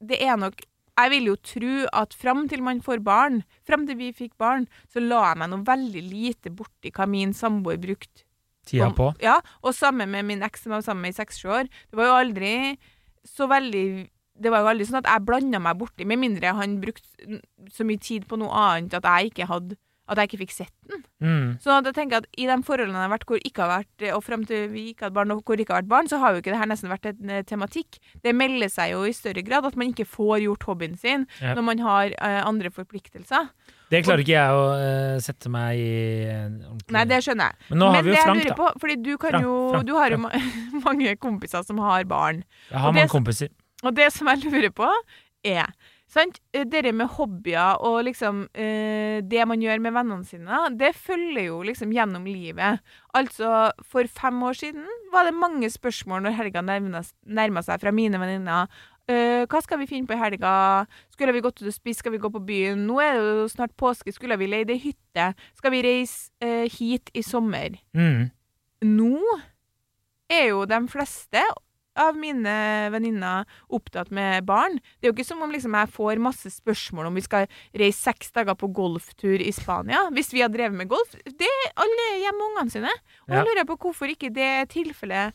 [0.00, 0.60] Det er nok
[0.98, 4.66] Jeg vil jo tro at fram til man får barn, fram til vi fikk barn,
[4.90, 8.24] så la jeg meg noe veldig lite borti hva min samboer brukte
[8.66, 9.06] Tida om- på.
[9.22, 11.68] Ja, og sammen med min eks som jeg var sammen med i seks-sju år.
[11.88, 12.50] Det var jo aldri
[13.24, 14.08] så veldig
[14.42, 17.40] Det var jo aldri sånn at jeg blanda meg borti, med mindre han brukte
[17.74, 19.78] så mye tid på noe annet at jeg ikke hadde
[20.08, 21.02] at jeg ikke fikk sett den.
[21.20, 21.48] Mm.
[21.60, 24.22] Så jeg tenker at i de forholdene jeg har vært hvor ikke har vært Og
[24.24, 26.40] frem til vi ikke hadde barn, og hvor ikke har vært barn, så har jo
[26.42, 27.98] ikke det her nesten vært en eh, tematikk.
[28.24, 31.52] Det melder seg jo i større grad at man ikke får gjort hobbyen sin Ja.
[31.58, 33.50] når man har uh, andre forpliktelser.
[33.90, 35.92] Det klarer ikke jeg å uh, sette meg i
[36.28, 37.68] ordentlig Nei, det skjønner jeg.
[37.70, 38.80] Men nå har Men vi jo Frank, på, da.
[38.82, 40.32] fordi du kan Frank, jo Frank, Du har jo ma
[40.88, 42.42] mange kompiser som har barn.
[42.70, 43.48] Jeg har mange det- kompiser.
[43.84, 44.88] Og det som jeg lurer på,
[45.46, 45.70] er
[46.08, 46.40] sant?
[46.56, 51.50] eh, Dere med hobbyer og liksom eh, det man gjør med vennene sine, det følger
[51.50, 52.80] jo liksom gjennom livet.
[53.18, 58.20] Altså, for fem år siden var det mange spørsmål når helga nærma seg fra mine
[58.20, 58.72] venninner.
[59.08, 60.50] Eh, hva skal vi finne på i helga?
[61.14, 62.02] Skulle vi gått ut og spist?
[62.02, 62.82] Skal vi gå på byen?
[62.88, 64.12] Nå er det jo snart påske.
[64.12, 65.30] Skulle vi leid ei hytte?
[65.56, 67.78] Skal vi reise eh, hit i sommer?
[67.96, 68.26] Mm.
[68.84, 69.14] Nå
[70.28, 71.40] er jo de fleste
[71.98, 72.52] av mine
[72.94, 74.78] venninner opptatt med barn.
[74.98, 78.00] Det er jo ikke som om liksom jeg får masse spørsmål om vi skal reise
[78.08, 80.04] seks dager på golftur i Spania.
[80.14, 81.14] Hvis vi har drevet med golf.
[81.24, 82.94] Det er alle hjemme med ungene sine.
[83.28, 83.42] Og Ja.
[83.42, 85.34] jeg lurer på hvorfor ikke det er tilfellet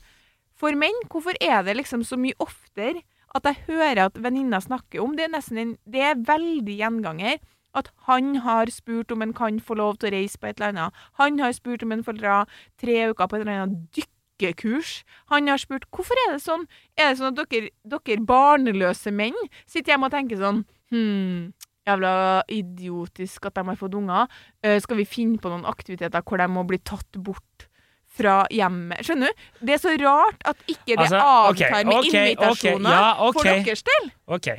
[0.55, 0.99] for menn.
[1.09, 3.01] Hvorfor er det liksom så mye oftere
[3.35, 5.25] at jeg hører at venninner snakker om det?
[5.25, 7.39] Er nesten en, det er veldig gjenganger.
[7.75, 10.69] At han har spurt om han kan få lov til å reise på et eller
[10.75, 10.93] annet.
[11.17, 12.45] Han har spurt om han får dra
[12.77, 13.95] tre uker på et eller annet
[14.43, 15.01] dykkekurs.
[15.31, 16.67] Han har spurt hvorfor er det sånn.
[16.99, 21.53] Er det sånn at dere, dere barneløse menn sitter hjemme og tenker sånn Hm,
[21.87, 24.29] jævla idiotisk at de har fått unger.
[24.65, 27.69] Uh, skal vi finne på noen aktiviteter hvor de må bli tatt bort?
[28.13, 28.99] Fra hjemmet.
[29.01, 29.45] Skjønner du?
[29.65, 33.29] Det er så rart at ikke det Altså, avtar ok, med okay, invitasjoner okay, ja,
[33.33, 34.11] for deres del.
[34.37, 34.49] Ok,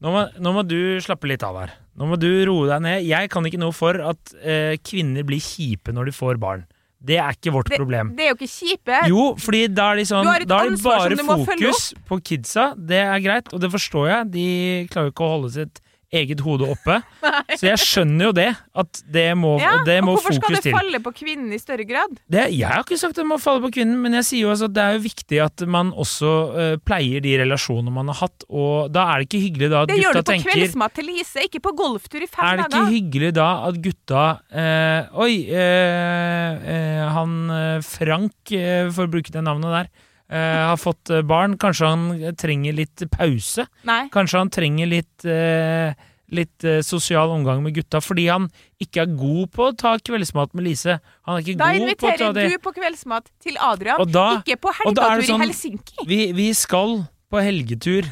[0.00, 1.74] nå må, nå må du slappe litt av her.
[2.00, 3.04] Nå må du roe deg ned.
[3.04, 6.64] Jeg kan ikke noe for at eh, kvinner blir kjipe når de får barn.
[7.04, 8.14] Det er ikke vårt Det, problem.
[8.16, 8.98] det er jo ikke kjipe.
[9.12, 12.70] Jo, fordi da er de sånn et Da er det bare fokus på kidsa.
[12.76, 14.30] Det er greit, og det forstår jeg.
[14.32, 14.46] De
[14.92, 15.83] klarer jo ikke å holde sitt
[16.20, 17.00] eget hode oppe.
[17.58, 18.48] Så jeg skjønner jo det.
[18.74, 21.60] At det må, Ja, det må og hvorfor skal fokus det falle på kvinnen i
[21.60, 22.14] større grad?
[22.30, 24.68] Det, jeg har ikke sagt det må falle på kvinnen, men jeg sier jo altså
[24.70, 28.46] at det er jo viktig at man også uh, pleier de relasjonene man har hatt,
[28.48, 31.08] og da er det ikke hyggelig da at Det gjør du på tenker kveldsmat til
[31.10, 32.94] Lise, ikke på golftur i fem Er det ikke dager.
[32.94, 34.24] hyggelig da at gutta
[34.54, 37.36] uh, Oi, uh, han
[37.84, 38.54] Frank,
[38.94, 39.92] for å bruke det navnet der,
[40.34, 41.54] eh, har fått eh, barn.
[41.62, 43.68] Kanskje han trenger litt pause?
[43.86, 44.02] Nei.
[44.14, 45.94] Kanskje han trenger litt uh,
[46.34, 48.46] Litt uh, sosial omgang med gutta fordi han
[48.80, 50.96] ikke er god på å ta kveldsmat med Lise.
[51.28, 52.46] Han er ikke Da god på å ta inviterer det.
[52.50, 56.06] du på kveldsmat til Adrian, da- ikke på helgetur sånn- i Helsinki.
[56.08, 56.96] Vi, vi skal
[57.30, 58.08] på helgetur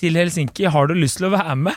[0.00, 0.66] til Helsinki.
[0.72, 1.76] Har du lyst til å være med?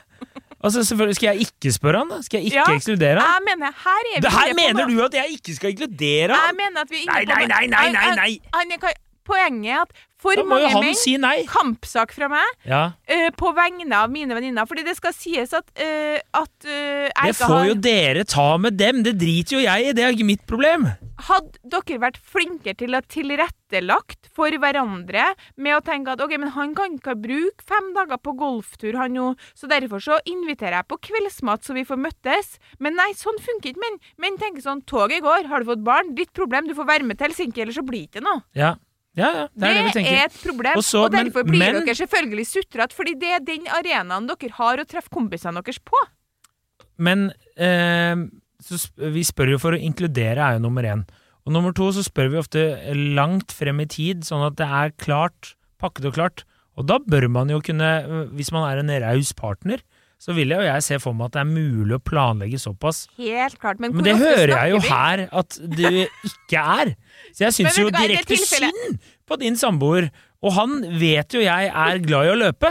[0.63, 2.21] Altså, selvfølgelig Skal jeg ikke spørre han, da?
[2.25, 2.65] Skal jeg ikke Ja.
[2.79, 3.29] ekskludere han?
[3.37, 6.31] Jeg mener, her er vi Det her på mener du at jeg ikke skal inkludere
[6.31, 6.55] Jeg han?
[6.63, 8.39] mener at vi er inne på nei, nei, nei, nei, nei, nei.
[8.55, 8.93] han- han-
[9.27, 11.15] Poenget at for mange menn si.
[11.49, 14.67] Kampsak fra meg Ja, uh, på vegne av mine venninner.
[14.69, 18.49] Fordi det skal sies at, uh, at uh, jeg Det får har jo dere ta
[18.61, 19.01] med dem.
[19.05, 19.95] Det driter jo jeg i.
[19.97, 20.89] Det er ikke mitt problem.
[21.21, 25.31] Hadde dere vært flinkere til å tilrettelagt for hverandre
[25.61, 29.17] med å tenke at ok, men han kan ikke bruke fem dager på golftur, han
[29.17, 32.55] jo, så derfor så inviterer jeg på kveldsmat så vi får møttes.
[32.81, 33.99] Men nei, sånn funker ikke menn.
[34.21, 36.15] Menn tenker sånn toget går, har du fått barn?
[36.17, 38.41] Ditt problem, du får være med til Helsinki, ellers så blir det ikke noe.
[38.57, 38.75] Ja,
[39.17, 41.85] ja, ja det er det, vi er et problem, Og og, derfor men- blir men-
[41.85, 45.97] dere selvfølgelig sutrete, fordi det er den arenaen dere har å treffe kompisene deres på.
[46.97, 48.15] Men eh,
[48.97, 51.03] vi spør jo for å inkludere er jo nummer én.
[51.45, 54.91] Og nummer to så spør vi ofte langt frem i tid, sånn at det er
[55.01, 56.43] klart, pakket og klart.
[56.77, 57.89] Og da bør man jo kunne,
[58.37, 59.81] hvis man er en raus partner,
[60.21, 63.07] så vil jo jeg se for meg at det er mulig å planlegge såpass.
[63.17, 63.79] Helt klart.
[63.81, 65.93] Men, Men det hører jeg jo her at det
[66.29, 66.93] ikke er.
[67.33, 70.11] Så jeg syns jo du direkte synd på din samboer.
[70.45, 72.69] Og han vet jo jeg er glad i å løpe.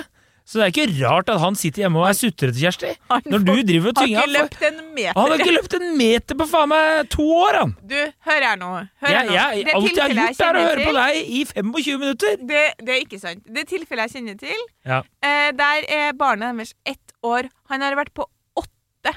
[0.51, 2.89] Så det er ikke rart at han sitter hjemme og er sutrete, Kjersti.
[3.13, 5.13] Han Når du driver og Har tynger ikke løpt en meter.
[5.19, 7.75] Han har ikke løpt en meter på faen meg to år, han!
[7.93, 7.95] Du,
[8.27, 8.71] hør her nå.
[9.05, 9.37] Hør jeg, Jeg, nå.
[9.37, 12.35] jeg, alt jeg har gjort, er å høre på deg i 25 minutter!
[12.51, 13.45] Det, det er ikke sant.
[13.47, 15.01] Det tilfellet jeg kjenner til, Ja.
[15.23, 17.49] eh, der er barnet deres ett år.
[17.73, 18.27] Han har vært på
[18.61, 19.15] åtte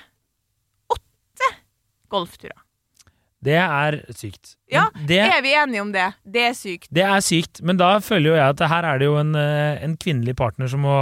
[0.94, 1.50] åtte
[2.13, 2.60] golfturer.
[3.44, 4.54] Det er sykt.
[4.72, 6.06] Ja, det, Er vi enige om det?
[6.24, 6.88] Det er sykt.
[6.96, 9.84] det er sykt, men da føler jo jeg at her er det jo en, eh,
[9.84, 10.98] en kvinnelig partner som må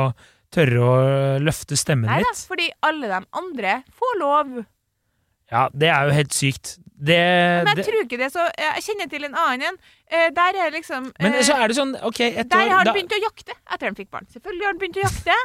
[0.51, 0.95] tørre å
[1.39, 4.55] løfte stemmen Nei da, fordi alle de andre får lov.
[5.51, 6.77] Ja, det er jo helt sykt.
[7.01, 9.77] Det, Men jeg det, tror ikke det, så Jeg kjenner til en annen en.
[10.05, 12.77] Eh, der er liksom men eh, så er det sånn, ok, et Der år har
[12.77, 14.27] han da, begynt å jakte etter han fikk barn.
[14.29, 15.37] Selvfølgelig har han begynt å jakte.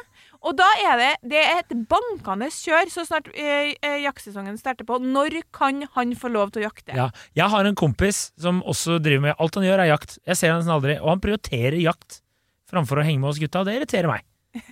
[0.47, 4.87] Og da er det, det er et bankende kjør så snart eh, eh, jaktsesongen starter
[4.87, 5.01] på.
[5.03, 6.95] Når kan han få lov til å jakte?
[6.95, 10.19] ja, Jeg har en kompis som også driver med Alt han gjør, er jakt.
[10.27, 11.01] Jeg ser han aldri.
[11.03, 12.21] Og han prioriterer jakt
[12.71, 14.27] framfor å henge med oss gutta, og det irriterer meg.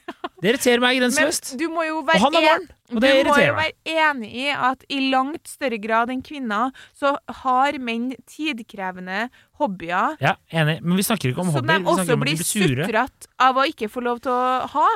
[0.44, 1.54] Det irriterer meg grenseløst.
[1.56, 5.48] Og han har barn, og det du må jo være enig i at i langt
[5.48, 9.30] større grad enn kvinner så har menn tidkrevende
[9.62, 10.82] hobbyer Ja, enig.
[10.84, 11.80] Men vi snakker ikke om som hobbyer.
[11.80, 14.88] de også blir blir sutrete av å ikke få lov til å ha.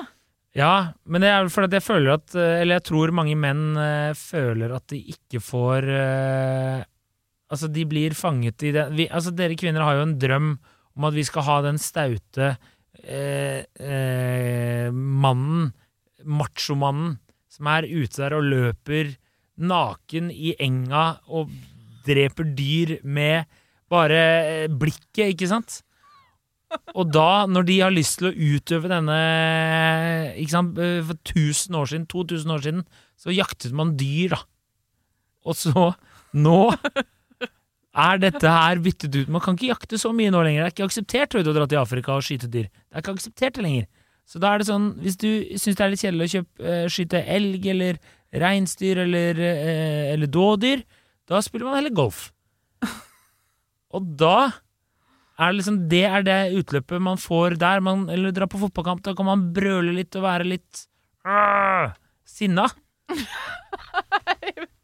[0.57, 4.15] Ja, men det er fordi jeg føler at eh, Eller jeg tror mange menn eh,
[4.17, 6.81] føler at de ikke får eh,
[7.49, 10.51] Altså, de blir fanget i det vi, Altså, dere kvinner har jo en drøm
[10.99, 12.49] om at vi skal ha den staute
[13.05, 15.69] eh, eh, mannen,
[16.27, 17.13] machomannen,
[17.53, 19.13] som er ute der og løper
[19.63, 21.53] naken i enga og
[22.09, 23.47] dreper dyr med
[23.89, 25.81] bare blikket, ikke sant?
[26.99, 29.19] Og da, når de har lyst til å utøve denne
[30.41, 32.83] ikke sant, eh, For 1000 år siden, 2000 år siden,
[33.19, 34.43] så jaktet man dyr, da.
[35.49, 35.93] Og så,
[36.37, 36.59] nå
[37.99, 39.31] er dette her byttet ut.
[39.33, 40.67] Man kan ikke jakte så mye nå lenger.
[40.67, 42.69] Det er ikke akseptert vet du, å dra til Afrika og skyte dyr.
[42.69, 43.89] Det er ikke akseptert det lenger.
[44.29, 46.87] Så da er det sånn, hvis du syns det er litt kjedelig å kjøpe, eh,
[46.93, 48.01] skyte elg eller
[48.37, 50.85] reinsdyr eller, eh, eller dådyr,
[51.29, 52.27] da spiller man heller golf.
[53.97, 54.51] Og da
[55.39, 57.83] er det liksom det er det utløpet man får der.
[57.85, 60.85] Man, eller dra på fotballkamp, da kan man brøle litt og være litt
[61.23, 61.93] øh,
[62.27, 62.67] sinna.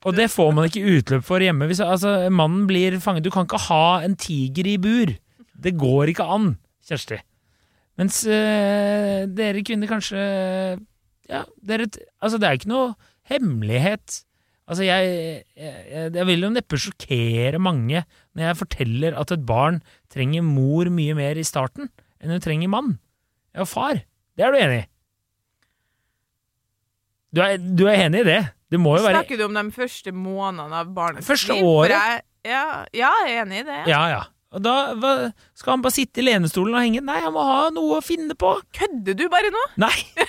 [0.04, 1.66] Og det får man ikke utløp for hjemme.
[1.70, 5.14] Hvis altså, mannen blir fanget Du kan ikke ha en tiger i bur.
[5.64, 6.50] Det går ikke an,
[6.84, 7.18] Kjersti.
[7.98, 10.20] Mens øh, dere kvinner kanskje
[11.30, 11.88] Ja, dere
[12.20, 12.94] Altså, det er ikke noe
[13.30, 14.24] hemmelighet.
[14.68, 19.80] Altså, jeg, jeg, jeg vil jo neppe sjokkere mange når jeg forteller at et barn
[20.14, 21.90] trenger mor mye mer i starten
[22.22, 22.96] enn hun trenger mann.
[23.54, 24.00] Ja, far.
[24.34, 24.84] Det er du enig i?
[27.34, 28.42] Du er, du er enig i det?
[28.70, 31.66] Det må jo være Snakker du om de første månedene av barnets Første liv?
[31.66, 31.94] Året?
[31.94, 32.62] Jeg, ja,
[32.94, 33.80] ja, jeg er enig i det.
[33.90, 34.22] Ja, ja.
[34.54, 35.12] Og da hva,
[35.58, 37.02] skal han bare sitte i lenestolen og henge?
[37.02, 38.52] Nei, han må ha noe å finne på.
[38.76, 39.62] Kødder du bare nå?
[39.82, 39.94] Nei,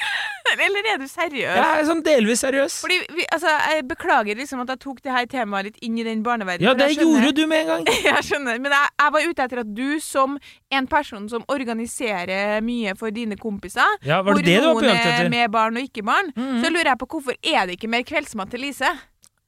[0.54, 1.56] Eller er du seriøs?
[1.58, 2.76] jeg er sånn delvis seriøs.
[2.86, 6.04] Fordi vi, altså, Jeg beklager liksom at jeg tok det her temaet litt inn i
[6.06, 6.68] den barneverdenen.
[6.68, 7.88] Ja, det gjorde du med en gang.
[8.06, 10.38] Jeg skjønner, men jeg, jeg var ute etter at du som
[10.72, 14.78] en person som organiserer mye for dine kompiser, Ja, Var hvor det det du var
[14.78, 16.62] på noen jakt er med barn og ikke barn, Mhm.
[16.64, 18.92] så lurer jeg på hvorfor er det ikke mer kveldsmat til Lise?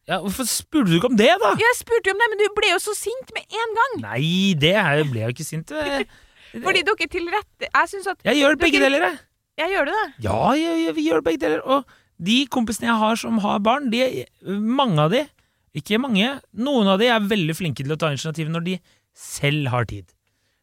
[0.07, 1.49] Ja, Hvorfor spurte du ikke om det, da?
[1.59, 3.95] Jeg spurte jo om det, men du ble jo så sint med en gang!
[4.07, 4.73] Nei, det
[5.11, 5.67] ble jeg jo ikke sint.
[6.63, 9.17] Fordi dere tilrette Jeg syns at Jeg gjør begge deler, jeg.
[9.57, 10.09] Jeg gjør det, da.
[10.27, 11.63] Ja, jeg, jeg, vi gjør begge deler.
[11.65, 15.23] Og de kompisene jeg har som har barn, de, mange av de,
[15.77, 18.77] ikke mange, noen av de er veldig flinke til å ta initiativ når de
[19.17, 20.07] selv har tid.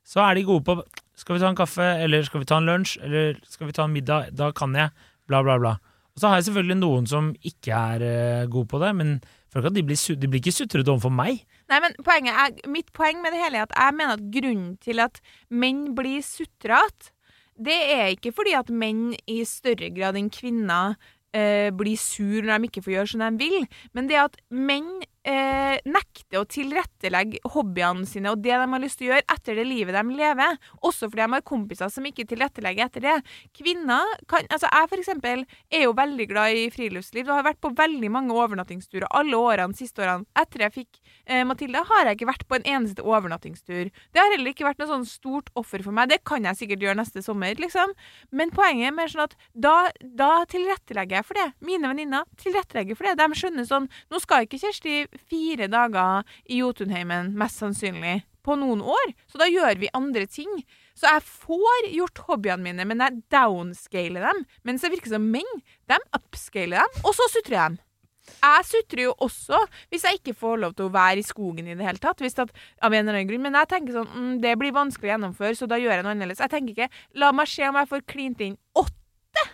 [0.07, 0.83] Så er de gode på
[1.14, 3.85] Skal vi ta en kaffe, eller skal vi ta en lunsj, eller skal vi ta
[3.87, 4.33] en middag?
[4.35, 4.90] Da kan jeg.
[5.30, 5.76] Bla, bla, bla.
[6.14, 9.12] Og så har jeg selvfølgelig noen som ikke er uh, gode på det, men
[9.54, 11.44] de blir, de blir ikke sutrete overfor meg.
[11.70, 14.72] Nei, men poenget er, Mitt poeng med det hele er at jeg mener at grunnen
[14.83, 15.22] til at
[15.54, 17.13] menn blir sutrete,
[17.57, 20.97] det er ikke fordi at menn i større grad enn kvinner
[21.35, 24.90] eh, blir sur når de ikke får gjøre som de vil, men det at menn
[25.24, 29.58] eh, nekter å tilrettelegge hobbyene sine og det de har lyst til å gjøre etter
[29.58, 33.16] det livet de lever, også fordi de har kompiser som ikke tilrettelegger etter det.
[33.56, 35.40] Kvinner kan Altså, jeg for eksempel
[35.72, 39.74] er jo veldig glad i friluftsliv og har vært på veldig mange overnattingsturer alle årene
[39.74, 40.28] siste årene.
[40.38, 43.90] Etter jeg fikk eh, Matilda, har jeg ikke vært på en eneste overnattingstur.
[43.90, 46.12] Det har heller ikke vært noe sånn stort offer for meg.
[46.12, 47.96] Det kan jeg sikkert gjøre neste sommer, liksom.
[48.37, 51.48] Men poenget er mer sånn at da, da tilrettelegger jeg for det.
[51.64, 53.16] Mine venninner tilrettelegger for det.
[53.22, 54.94] De skjønner sånn Nå skal ikke Kjersti
[55.31, 59.14] fire dager i Jotunheimen, mest sannsynlig, på noen år.
[59.31, 60.50] Så da gjør vi andre ting.
[60.94, 64.44] Så jeg får gjort hobbyene mine, men jeg downscaler dem.
[64.68, 67.81] Mens det virker som menn, de upscaler dem, og så sutrer jeg dem.
[68.24, 69.59] Jeg sutrer jo også
[69.92, 72.22] hvis jeg ikke får lov til å være i skogen i det hele tatt.
[72.24, 72.46] Hvis det,
[72.81, 73.44] av en eller annen grunn.
[73.44, 76.14] Men jeg tenker sånn mm, Det blir vanskelig å gjennomføre, så da gjør jeg noe
[76.14, 76.40] annerledes.
[76.40, 79.48] Jeg tenker ikke La meg se om jeg får klint inn åtte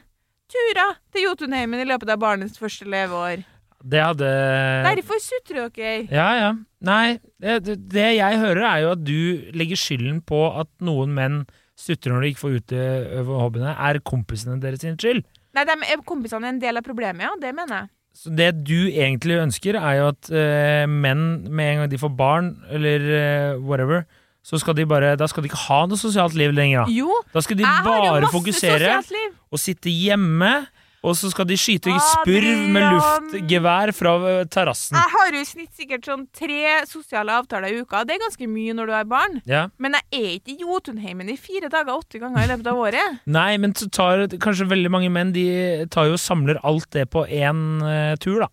[0.51, 3.43] turer til Jotunheimen i løpet av barnets første leveår.
[3.81, 4.29] Det hadde
[4.85, 5.93] Derfor sutrer dere.
[6.13, 6.51] Ja, ja.
[6.85, 11.43] Nei, det, det jeg hører, er jo at du legger skylden på at noen menn
[11.81, 15.25] sutrer når de ikke får utøve hobbyene, er kompisene deres sin skyld.
[15.57, 17.33] Nei, de er kompisene en del av problemet, ja.
[17.41, 17.91] Det mener jeg.
[18.21, 22.13] Så det du egentlig ønsker, er jo at eh, menn, med en gang de får
[22.19, 24.05] barn, eller eh, whatever,
[24.43, 26.89] så skal de bare Da skal de ikke ha noe sosialt liv lenger.
[26.89, 28.95] Da, Jo, da skal de bare fokusere
[29.51, 30.53] og sitte hjemme,
[31.01, 34.99] og så skal de skyte spurv med luftgevær fra eh, terrassen.
[34.99, 38.03] Jeg har jo i snitt sikkert sånn tre sosiale avtaler i uka.
[38.05, 39.39] Det er ganske mye når du har barn.
[39.49, 39.63] Ja.
[39.81, 43.21] Men jeg er ikke i Jotunheimen i fire dager åtte ganger i løpet av året.
[43.39, 45.47] Nei, men så tar kanskje veldig mange menn De
[45.93, 48.51] tar jo og samler alt det på én uh, tur, da.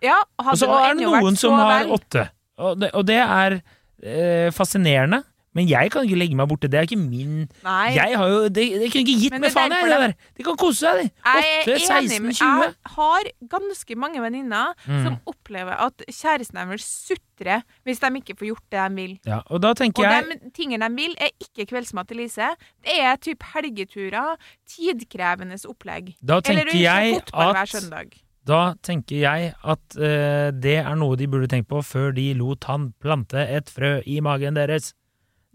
[0.00, 1.92] Ja, Og så er det noen som har vel.
[1.98, 2.30] åtte.
[2.60, 5.20] Og det, og det er uh, fascinerende.
[5.54, 6.78] Men jeg kan ikke legge meg borti det.
[6.78, 7.94] er ikke min Nei.
[7.96, 9.88] Jeg har jo Det, det kunne ikke gitt meg faen, jeg.
[9.90, 10.14] Det der.
[10.38, 11.10] De kan kose seg, de.
[11.26, 12.62] Jeg 8, er 16, 20.
[12.62, 15.02] Jeg har ganske mange venninner Mm.
[15.04, 19.18] som opplever at kjæresten deres sutrer hvis de ikke får gjort det de vil.
[19.26, 22.48] Ja, og da tenker Og jeg de tingene de vil, er ikke kveldsmat til Lise.
[22.84, 24.36] Det er typ helgeturer,
[24.68, 26.14] tidkrevende opplegg.
[26.22, 28.18] Da Eller tenker jeg fotball hver søndag.
[28.46, 32.64] Da tenker jeg at uh, det er noe de burde tenkt på før de lot
[32.70, 34.94] han plante et frø i magen deres.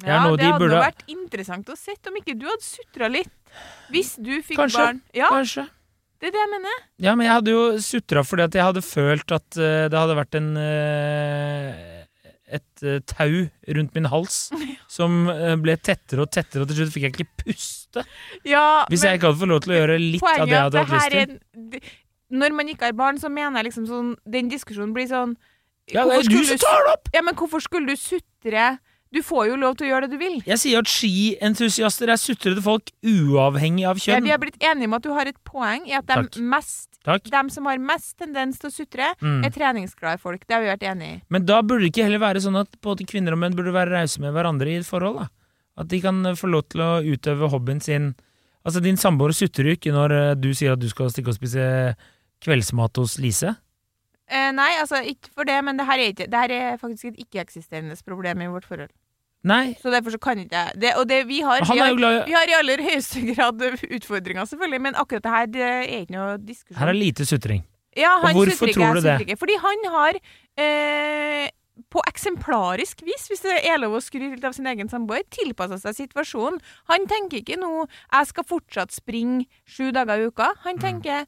[0.03, 3.31] Ja, det de hadde burde- vært interessant å se om ikke du hadde sutra litt.
[3.89, 4.77] Hvis du fikk Kanskje.
[4.77, 5.01] barn.
[5.13, 5.69] Ja, Kanskje.
[6.19, 6.79] det er det jeg mener.
[6.99, 10.17] Ja, men jeg hadde jo sutra fordi at jeg hadde følt at uh, det hadde
[10.19, 12.03] vært en uh,
[12.45, 14.51] et uh, tau rundt min hals
[14.97, 15.25] som
[15.63, 18.03] ble tettere og tettere, og til slutt fikk jeg ikke puste.
[18.43, 20.83] Ja, Hvis jeg ikke hadde fått lov til å gjøre litt av det jeg hadde
[20.83, 21.39] hatt lyst
[21.79, 21.95] til.
[22.35, 25.35] Når man ikke har barn, så mener jeg liksom sånn Den diskusjonen blir sånn
[25.93, 27.09] Ja, det er du som tar det opp!
[27.13, 28.79] Ja, men hvorfor skulle du sutre?
[29.15, 30.33] Du får jo lov til å gjøre det du vil.
[30.43, 34.25] Jeg sier at skientusiaster er sutrete folk uavhengig av Ja, kjønn.
[34.27, 36.89] vi har blitt enige om at du har et poeng i at de, mest,
[37.31, 39.45] dem som har mest tendens til å sutre, Mm.
[39.45, 40.43] er treningsglade folk.
[40.45, 41.21] Det har vi vært enige i.
[41.29, 43.91] Men da burde det ikke heller være sånn at både kvinner og menn burde være
[43.95, 45.19] rause med hverandre i et forhold.
[45.19, 45.27] da.
[45.77, 48.15] At de kan eh, få lov til å utøve hobbyen sin.
[48.65, 51.35] Altså, din samboer sutrer jo ikke når eh, du sier at du skal stikke og
[51.39, 51.95] spise
[52.43, 53.55] kveldsmat hos Lise.
[54.27, 57.05] Eh, nei, altså ikke for det, men det her er, ikke, det her er faktisk
[57.13, 58.89] et ikke-eksisterende problem i vårt forhold.
[59.45, 62.33] Nei, Så derfor så kan ikke jeg det, Og det vi har, vi har Vi
[62.33, 63.61] har i aller høyeste grad
[63.93, 66.79] utfordringer, selvfølgelig, men akkurat det her det er ikke noe diskusjon.
[66.81, 67.61] Her er lite sutring.
[67.95, 69.19] ja, han Og hvorfor sutrer tror du det?
[69.21, 70.17] sutrer Fordi han har
[70.57, 71.49] eh,
[71.91, 75.95] på eksemplarisk vis, hvis det er lov å skryte av sin egen samboer, tilpassa seg
[75.95, 76.59] situasjonen.
[76.91, 80.53] Han tenker ikke nå 'jeg skal fortsatt springe sju dager i uka'.
[80.63, 80.81] Han Mm.
[80.81, 81.25] tenker jeg,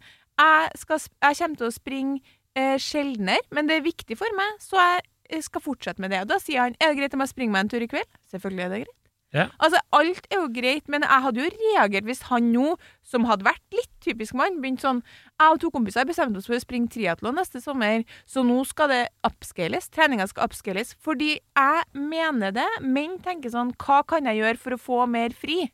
[0.75, 2.21] skal, 'jeg kommer til å springe
[2.55, 5.01] eh, sjeldnere, men det er viktig for meg, så jeg
[5.41, 6.21] skal fortsette med det'.
[6.21, 8.13] Og da sier han 'er det greit om jeg springer meg en tur i kveld'?
[8.31, 8.97] Selvfølgelig er det greit.
[9.35, 9.49] Ja.
[9.59, 13.43] Altså, alt er jo greit, men jeg hadde jo reagert hvis han nå, som hadde
[13.43, 15.01] vært litt typisk mann, begynte sånn
[15.37, 18.65] Jeg og to kompiser bestemte bestemt oss for å springe triatlon neste sommer, så nå
[18.65, 19.89] skal det upscales.
[19.89, 20.95] Treninga skal upscales.
[21.03, 22.67] Fordi jeg mener det.
[22.81, 25.71] Menn tenker sånn Hva kan jeg gjøre for å få mer fri?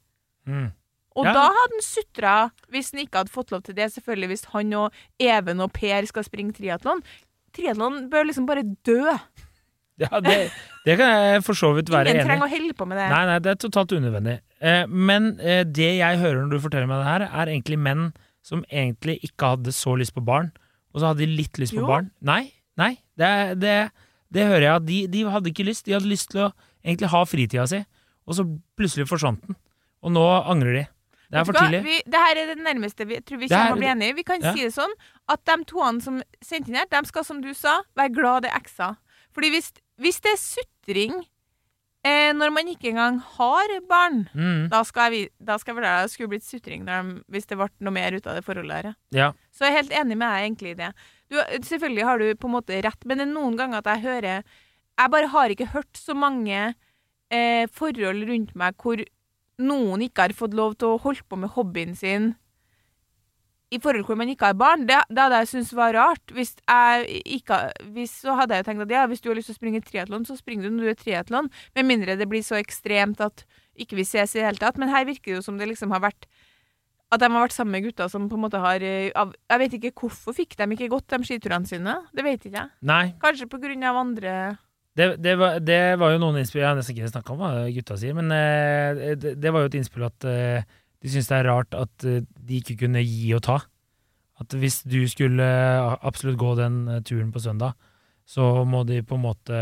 [0.47, 0.73] Mm.
[1.15, 1.33] Og Ja.
[1.33, 4.73] da hadde han sutra, hvis han ikke hadde fått lov til det, selvfølgelig hvis han
[4.73, 7.03] og Even og Per skal springe triatlon.
[7.53, 8.99] Triatlon bør liksom bare dø.
[10.01, 10.35] Ja, det,
[10.87, 12.25] det kan jeg for så vidt være enig i.
[12.25, 13.07] trenger å holde på med det.
[13.13, 14.39] Nei, nei, det er totalt unødvendig.
[14.65, 18.07] Eh, men eh, det jeg hører når du forteller meg det her, er egentlig menn
[18.43, 20.49] som egentlig ikke hadde så lyst på barn,
[20.93, 21.87] og så hadde de litt lyst på Jo.
[21.91, 22.09] barn.
[22.25, 22.41] Nei,
[22.81, 23.29] nei, det,
[23.61, 23.75] det,
[24.33, 25.85] det hører jeg at de, de hadde ikke lyst.
[25.85, 26.49] De hadde lyst til å
[26.83, 27.83] egentlig ha fritida si,
[28.25, 28.47] og så
[28.79, 29.55] plutselig forsvant den.
[30.03, 30.83] Og nå angrer de.
[31.33, 31.81] Det er for tidlig.
[31.87, 34.15] Vi, det her er det nærmeste vi tror vi kommer å bli enige.
[34.21, 34.53] Vi kan Ja.
[34.53, 34.93] si det sånn
[35.33, 38.51] at de toene som sendte inn her, de skal, som du sa, være glad det
[38.53, 38.97] er ekser.
[39.33, 41.15] Fordi hvis, hvis det er sutring
[42.05, 46.29] eh, når man ikke engang har barn, Mm, da skal jeg, vurdere at det skulle
[46.35, 48.95] blitt sutring når de, hvis det ble noe mer ut av det forholdet her.
[49.11, 49.31] ja.
[49.53, 50.91] Så jeg er helt enig med deg egentlig i det.
[51.29, 54.01] Du, selvfølgelig har du på en måte rett, men det er noen ganger at jeg
[54.05, 54.43] hører
[54.99, 56.75] Jeg bare har ikke hørt så mange
[57.31, 59.01] eh, forhold rundt meg hvor
[59.61, 62.33] noen ikke har fått lov til å holde på med hobbyen sin
[63.73, 64.85] i forhold hvor man ikke har barn.
[64.89, 66.33] Det, det hadde jeg syntes var rart.
[66.35, 67.59] Hvis jeg ikke,
[67.95, 69.81] hvis, så hadde jeg jo tenkt at ja, hvis du har lyst til å springe
[69.85, 71.49] triatlon, så springer du når du er triatlon.
[71.77, 74.77] Med mindre det blir så ekstremt at ikke vi ses i det hele tatt.
[74.81, 76.27] Men her virker det jo som det liksom har vært
[77.13, 79.73] At de har vært sammen med gutter som på en måte har eh, Jeg vet
[79.77, 81.97] ikke hvorfor fikk de ikke gått de skiturene sine.
[82.13, 82.73] Det vet ikke jeg.
[82.89, 84.37] Nei, Kanskje på grunn av andre
[84.97, 87.51] det, det, var, det var jo noen innspill Jeg har nesten ikke snakka om hva
[87.73, 90.65] gutta sier, men eh, det, det var jo et innspill at eh,
[91.03, 93.57] de syns det er rart at eh, de ikke kunne gi og ta.
[94.41, 95.47] At hvis du skulle
[96.05, 96.77] absolutt gå den
[97.07, 97.73] turen på søndag,
[98.25, 99.57] så må de på en måte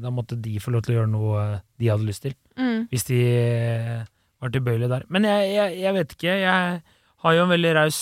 [0.00, 1.42] Da måtte de få lov til å gjøre noe
[1.78, 2.34] de hadde lyst til.
[2.56, 2.86] mm.
[2.90, 3.18] Hvis de
[4.40, 5.04] var tilbøyelige der.
[5.12, 6.34] Men jeg, jeg, jeg vet ikke.
[6.40, 6.80] Jeg
[7.24, 8.00] har jo en veldig raus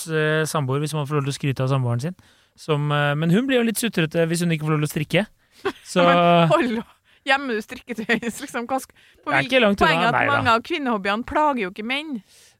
[0.49, 2.15] samboer, hvis man får lov til å skryte av samboeren sin.
[2.55, 5.25] Som, men hun blir jo litt sutrete hvis hun ikke får lov til å strikke.
[5.87, 6.03] Så
[6.51, 6.81] Hold
[7.23, 8.65] Hjemme du strikketøy, liksom.
[8.67, 10.31] Hva på Det er ikke langt unna, Poenget er at da.
[10.33, 12.17] mange av kvinnehobbyene plager jo ikke menn.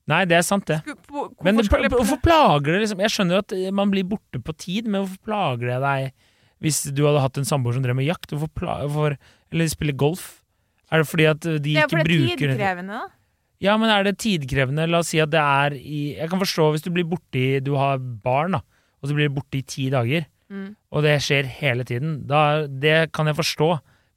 [0.08, 0.78] Nei, det er sant, det.
[1.08, 4.40] På- Men det, hvorfor hvorfor plager det liksom Jeg skjønner at eh, man blir borte
[4.44, 6.14] på tid, men hvorfor plager det deg
[6.64, 8.32] hvis du hadde hatt en samboer som drev med jakt?
[8.32, 9.18] Hvorfor plager, hvorfor,
[9.52, 10.26] eller spiller golf?
[10.92, 13.08] Er det fordi at de Det er ikke fordi det er bruker tidkrevende, da.
[13.64, 14.88] Ja, men er det tidkrevende?
[14.92, 17.60] La oss si at det er i Jeg kan forstå hvis du blir borte i
[17.64, 18.62] Du har barn, da,
[19.04, 20.24] og så blir du borte i ti dager,
[20.54, 20.68] Mm.
[20.94, 22.20] og det skjer hele tiden.
[22.30, 23.70] Da, det kan jeg forstå,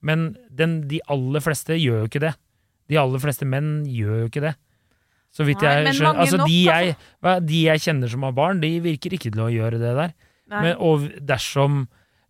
[0.05, 2.35] men den, de aller fleste gjør jo ikke det.
[2.93, 4.55] De aller fleste menn gjør jo ikke det.
[5.35, 6.95] Så vidt Nei, jeg skjønner Altså, de jeg,
[7.45, 10.15] de jeg kjenner som har barn, de virker ikke til å gjøre det der.
[10.53, 11.87] Men, og dersom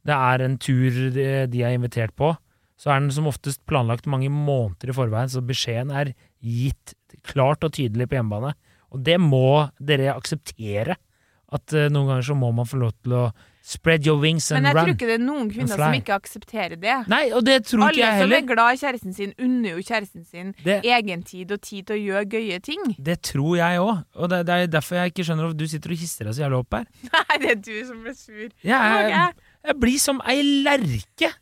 [0.06, 2.32] det er en tur de, de er invitert på,
[2.80, 6.12] så er den som oftest planlagt mange måneder i forveien, så beskjeden er
[6.44, 6.94] gitt
[7.26, 8.52] klart og tydelig på hjemmebane.
[8.94, 10.98] Og det må dere akseptere.
[11.54, 13.24] At eh, noen ganger så må man få lov til å
[13.66, 14.62] spread your wings and run.
[14.62, 16.96] Men jeg tror ikke det er noen kvinner som ikke aksepterer det.
[17.10, 18.36] Nei, og det tror ikke jeg heller.
[18.36, 21.60] Alle som er glad i kjæresten sin, unner jo kjæresten sin Det, egen tid og
[21.66, 22.84] tid til å gjøre gøye ting.
[23.02, 24.04] det tror jeg òg.
[24.14, 26.44] Og det, det er derfor jeg ikke skjønner hvorfor du sitter og hisser deg så
[26.46, 26.86] jævlig opp her.
[27.16, 28.46] Nei, det er du som blir sur.
[28.46, 29.34] Jeg, jeg-
[29.66, 31.32] jeg blir som ei lerke.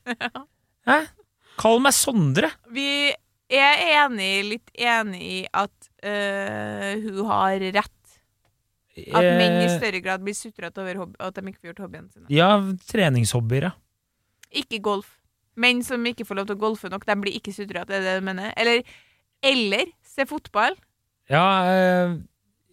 [0.88, 0.98] Hæ?
[1.60, 2.48] Kall meg Sondre.
[2.72, 2.88] Vi
[3.52, 7.93] er enig, litt enig i at øh, hun har rett.
[8.94, 11.82] At menn i Eh, større grad blir sutrete over hobby, at de ikke får gjort
[11.88, 12.26] hobbyene sine.
[12.30, 12.50] Ja,
[12.92, 13.70] treningshobbyer, ja.
[14.54, 15.16] Ikke golf.
[15.56, 18.04] Menn som ikke får lov til å golfe nok, de blir ikke sutrete, er det
[18.04, 18.52] det du mener?
[18.56, 18.82] Eller,
[19.42, 20.76] eller se fotball.
[21.30, 22.22] Ja, øh,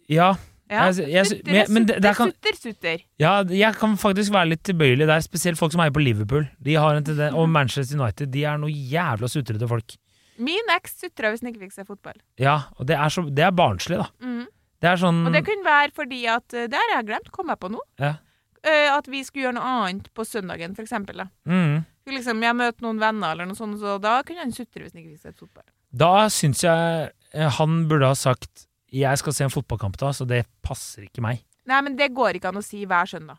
[0.08, 0.34] ja,
[0.72, 2.98] Ja, Jeg- jeg- sutter, men- sutter, kan- sutter, sutter.
[3.20, 6.48] ja, jeg kan faktisk være litt tilbøyelig der, spesielt folk som heier på Liverpool.
[6.62, 8.30] De har en tenden- og Manchester United.
[8.30, 9.96] De er noe jævla sutrete folk.
[10.38, 12.14] Min eks sutra hvis han ikke fikk se fotball.
[12.38, 14.06] Ja, og det er, så, det er barnslig, da.
[14.24, 14.46] Mhm.
[14.82, 17.52] Det er sånn Og det kunne være fordi at eh, Det har jeg glemt, kom
[17.52, 17.82] jeg på nå.
[18.02, 18.16] Ja.
[18.62, 21.24] Eh, at vi skulle gjøre noe annet på søndagen, for eksempel.
[21.24, 21.30] Da.
[21.48, 21.80] mm.
[22.02, 24.94] Skulle Liksom, jeg møter noen venner, eller noe sånt, så da kunne han sutre hvis
[24.94, 25.66] han ikke fikk sett fotball.
[26.02, 30.26] Da syns jeg eh, han burde ha sagt 'jeg skal se en fotballkamp da, så
[30.28, 31.40] det passer ikke meg'.
[31.64, 33.38] Nei, men det går ikke an å si hver søndag.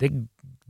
[0.00, 0.10] Det,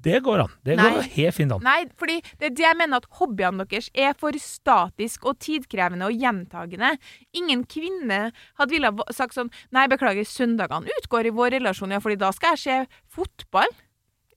[0.02, 0.54] det går an.
[0.66, 0.88] Det Nei.
[0.94, 1.62] går helt fint an.
[1.62, 6.08] Nei, fordi det er det jeg mener at hobbyene deres er for statisk og tidkrevende
[6.10, 6.96] og gjentagende.
[7.38, 8.24] Ingen kvinne
[8.58, 12.32] hadde ville ha sagt sånn Nei, beklager, søndagene utgår i vår relasjon, ja, fordi da
[12.34, 13.70] skal jeg se fotball.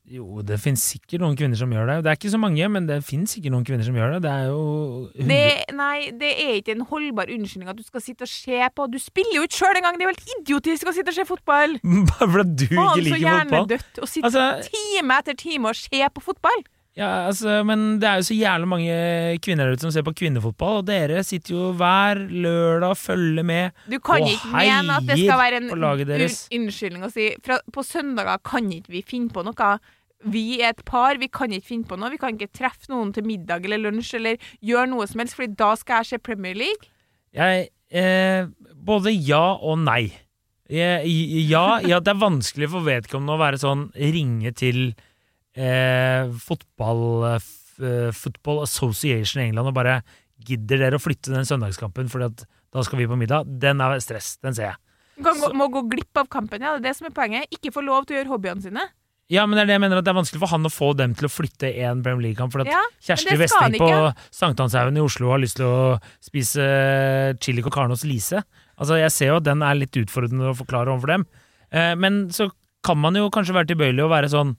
[0.05, 1.95] Jo, det finnes sikkert noen kvinner som gjør det.
[2.05, 4.19] Det er ikke så mange, men det finnes sikkert noen kvinner som gjør det.
[4.27, 4.59] Det er jo
[5.17, 5.39] Det,
[5.73, 8.85] nei, det er ikke en holdbar unnskyldning at du skal sitte og se på.
[8.93, 9.97] Du spiller jo ikke sjøl engang!
[9.97, 11.75] Det er jo helt idiotisk å sitte og se fotball!
[12.11, 13.25] Bare fordi du ikke liker fotball.
[13.25, 16.65] hjernedødt å sitte Altså, time etter time og se på fotball!
[16.95, 18.93] Ja, altså, men det er jo så jævlig mange
[19.43, 23.43] kvinner der ute som ser på kvinnefotball, og dere sitter jo hver lørdag og følger
[23.43, 23.75] med.
[23.91, 27.83] Du kan Og ikke mene at det skal være en unnskyldning å si fra, På
[27.83, 29.69] søndager kan ikke vi finne på noe.
[30.23, 32.13] Vi er et par, vi kan ikke finne på noe.
[32.13, 35.51] Vi kan ikke treffe noen til middag eller lunsj eller gjøre noe som helst, Fordi
[35.59, 36.87] da skal jeg se Premier League.
[37.35, 40.13] Jeg eh, Både ja og nei.
[40.71, 41.11] Jeg,
[41.49, 44.95] ja, ja, det er vanskelig for vedkommende å være sånn ringe til
[45.55, 47.49] eh, fotball eh,
[47.81, 50.01] eh, Football Association i England og bare
[50.45, 53.47] Gidder dere å flytte den søndagskampen, for da skal vi på middag?
[53.47, 54.35] Den er stress.
[54.43, 54.75] Den ser jeg.
[55.15, 56.75] Du gå, må gå glipp av kampen, ja.
[56.75, 57.47] Det er det som er poenget.
[57.55, 58.83] Ikke få lov til å gjøre hobbyene sine.
[59.31, 60.91] Ja, men det er det jeg mener at det er vanskelig for han å få
[60.99, 62.53] dem til å flytte en Premier League-kamp.
[62.53, 63.89] For at Ja, Kjersti han på
[64.35, 68.43] Sankthanshaugen i Oslo har lyst til å spise eh, chili con hos Lise.
[68.75, 71.25] Altså, jeg ser jo at den er litt utfordrende å forklare overfor dem.
[71.71, 72.51] Eh, men så
[72.85, 74.53] kan man jo kanskje være tilbøyelig og være sånn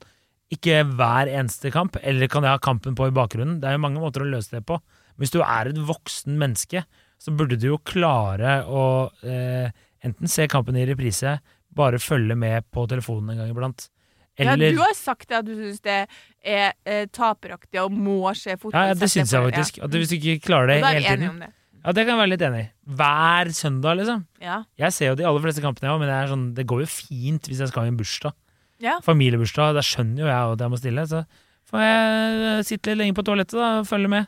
[0.53, 3.57] ikke hver eneste kamp, eller kan jeg ha kampen på i bakgrunnen?
[3.59, 4.79] Det er jo mange måter å løse det på.
[5.19, 6.85] Hvis du er et voksen menneske,
[7.19, 8.85] så burde du jo klare å
[9.25, 9.73] eh,
[10.05, 11.39] enten se kampen i reprise,
[11.77, 13.89] bare følge med på telefonen en gang iblant.
[14.37, 15.99] Eller Ja, du har sagt at du syns det
[16.45, 18.77] er eh, taperaktig og må se fotball.
[18.77, 19.79] Ja, ja, det syns jeg faktisk.
[19.83, 21.39] At hvis du ikke klarer det hele tiden.
[21.41, 21.53] det.
[21.81, 22.67] Ja, det kan jeg være litt enig i.
[22.99, 24.25] Hver søndag, liksom.
[24.43, 24.61] Ja.
[24.77, 26.89] Jeg ser jo de aller fleste kampene, jeg òg, men det, sånn, det går jo
[26.91, 28.35] fint hvis jeg skal i en bursdag.
[28.83, 28.99] Ja.
[29.05, 31.05] Familiebursdag, da skjønner jo jeg at jeg må stille.
[31.09, 31.23] Så
[31.71, 34.27] får jeg sitte litt lenge på toalettet da, og følge med.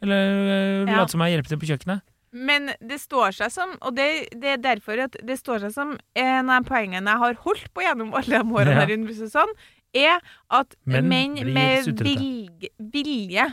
[0.00, 0.96] Eller øh, Ja.
[1.02, 2.00] late som jeg hjelper til på kjøkkenet.
[2.32, 4.06] Men det står seg som, og det,
[4.38, 7.82] det er derfor at det står seg som en av poengene jeg har holdt på
[7.82, 8.80] gjennom alle de årene Ja.
[8.84, 9.50] her, i Underhuset sånn,
[9.98, 10.20] er
[10.54, 13.48] at Menn menn med vilje, vilje,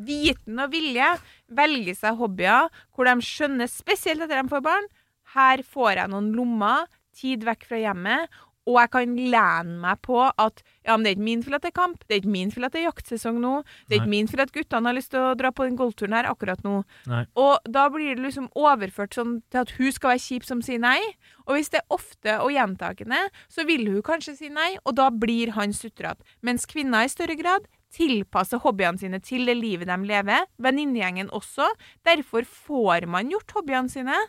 [0.00, 1.10] viten og vilje,
[1.52, 4.88] velger seg hobbyer hvor de skjønner, spesielt etter de får barn,
[5.36, 6.86] her får jeg noen lommer,
[7.20, 8.30] tid vekk fra hjemmet,
[8.68, 11.64] og jeg kan lene meg på at ja, men det er ikke min feil at
[11.64, 13.52] det er kamp, det er ikke min feil at det er jaktsesong nå,
[13.88, 14.18] det er ikke Nei.
[14.18, 16.82] min feil at guttene har lyst til å dra på den golfturen her akkurat nå.
[17.10, 17.24] Nei.
[17.40, 20.82] Og da blir det liksom overført sånn til at hun skal være kjip som sier
[20.82, 20.98] nei.
[21.48, 25.08] Og hvis det er ofte og gjentakende, så vil hun kanskje si nei, og da
[25.10, 26.22] blir han sutrete.
[26.46, 30.46] Mens kvinner i større grad tilpasser hobbyene sine til det livet de lever.
[30.62, 31.66] Venninnegjengen også.
[32.06, 34.20] Derfor får man gjort hobbyene sine,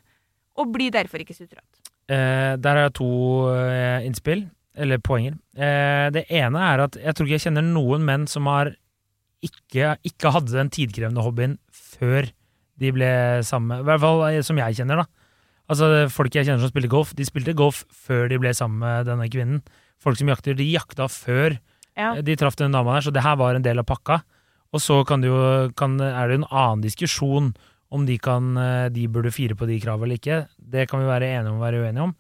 [0.59, 1.80] og blir derfor ikke sutrete.
[2.10, 3.10] Eh, der har jeg to
[3.54, 4.45] eh, innspill,
[4.76, 5.36] eller poenger.
[5.56, 8.74] Eh, det ene er at jeg tror ikke jeg kjenner noen menn som har
[9.45, 12.28] ikke, ikke hadde den tidkrevende hobbyen før
[12.82, 13.12] de ble
[13.45, 13.82] sammen.
[13.82, 15.08] I hvert fall eh, som jeg kjenner, da.
[15.72, 19.08] Altså Folk jeg kjenner som spilte golf, de spilte golf før de ble sammen med
[19.08, 19.62] denne kvinnen.
[20.02, 21.60] Folk som jakter, de jakta før
[21.99, 22.16] Ja.
[22.22, 24.22] de traff den dama der, så det her var en del av pakka.
[24.74, 27.52] Og så kan det jo, kan, er det en annen diskusjon
[27.91, 30.37] om de, kan, eh, de burde fire på de kravene eller ikke.
[30.57, 32.15] Det kan vi være enige om og være uenige om.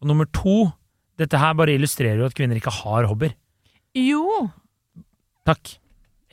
[0.00, 0.70] Og nummer to,
[1.20, 3.34] dette her bare illustrerer jo at kvinner ikke har hobbyer.
[3.94, 4.48] Jo,
[5.46, 5.76] Takk.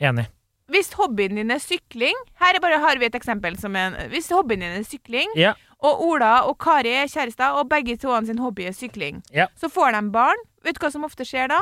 [0.00, 0.26] Enig.
[0.70, 3.56] hvis hobbyen din er sykling Her er bare, har vi et eksempel.
[3.58, 5.54] Som en, hvis hobbyen din er sykling, Ja.
[5.80, 9.46] og Ola og Kari er kjærester, og begge to sin hobby er sykling, Ja.
[9.56, 10.36] så får de barn.
[10.64, 11.60] Vet du hva som ofte skjer da?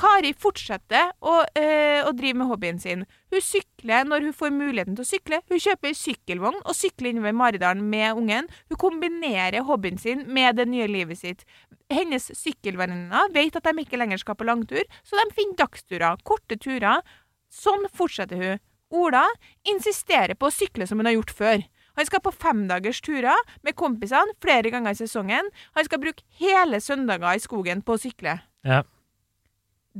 [0.00, 3.02] Kari fortsetter å, øh, å drive med hobbyen sin.
[3.32, 5.40] Hun sykler når hun får muligheten til å sykle.
[5.50, 8.48] Hun kjøper sykkelvogn og sykler innover Maridalen med ungen.
[8.70, 11.44] Hun kombinerer hobbyen sin med det nye livet sitt.
[11.92, 16.56] Hennes sykkelvenninner vet at de ikke lenger skal på langtur, så de finner dagsturer, korte
[16.56, 17.04] turer.
[17.52, 18.62] Sånn fortsetter hun.
[18.90, 19.26] Ola
[19.68, 21.66] insisterer på å sykle som hun har gjort før.
[21.98, 23.36] Han skal på femdagers turer
[23.66, 25.52] med kompisene flere ganger i sesongen.
[25.76, 28.38] Han skal bruke hele søndager i skogen på å sykle.
[28.64, 28.80] Ja.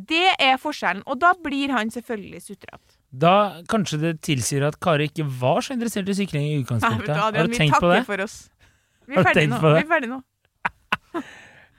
[0.08, 2.96] Det er forskjellen, og da blir han selvfølgelig sutrete.
[3.10, 3.34] Da
[3.68, 7.10] kanskje det tilsier at Kari ikke var så interessert i sykling i utgangspunktet.
[7.10, 7.40] Ja, utgangspunktet.
[7.40, 8.02] Har du tenkt på det?
[8.06, 8.36] for oss.
[9.10, 9.58] Vi er ferdige nå.
[9.64, 9.72] det?
[9.74, 10.20] Vi er ferdige nå.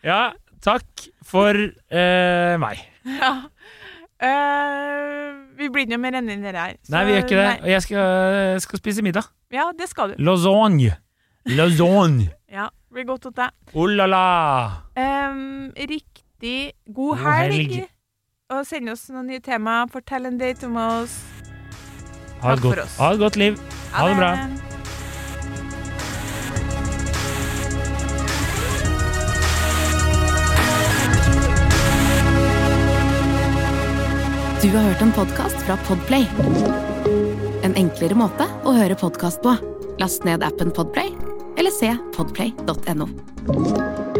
[0.01, 0.31] Ja,
[0.65, 2.81] takk for uh, meg.
[3.05, 3.31] Ja.
[4.21, 6.75] Uh, vi blir ikke noe mer enn dere her.
[6.89, 7.51] Nei, vi gjør ikke det.
[7.61, 9.29] Og jeg skal, skal spise middag.
[9.53, 10.21] Ja, det skal du.
[10.25, 10.97] Lasagne.
[11.49, 12.29] Lasagne.
[12.51, 13.53] Ja, det blir godt hos deg.
[13.79, 14.23] Oh la la.
[14.99, 17.53] Um, riktig god God helg.
[17.55, 17.85] helg.
[18.51, 19.85] Og send oss noen nye tema.
[19.91, 21.21] Fortell en date om oss.
[22.41, 22.97] Ha et godt, oss.
[22.99, 23.59] ha et godt liv.
[23.93, 24.33] Ha det bra.
[34.61, 36.27] Du har hørt en podkast fra Podplay.
[37.65, 39.55] En enklere måte å høre podkast på.
[40.01, 41.15] Last ned appen Podplay,
[41.57, 44.10] eller se podplay.no.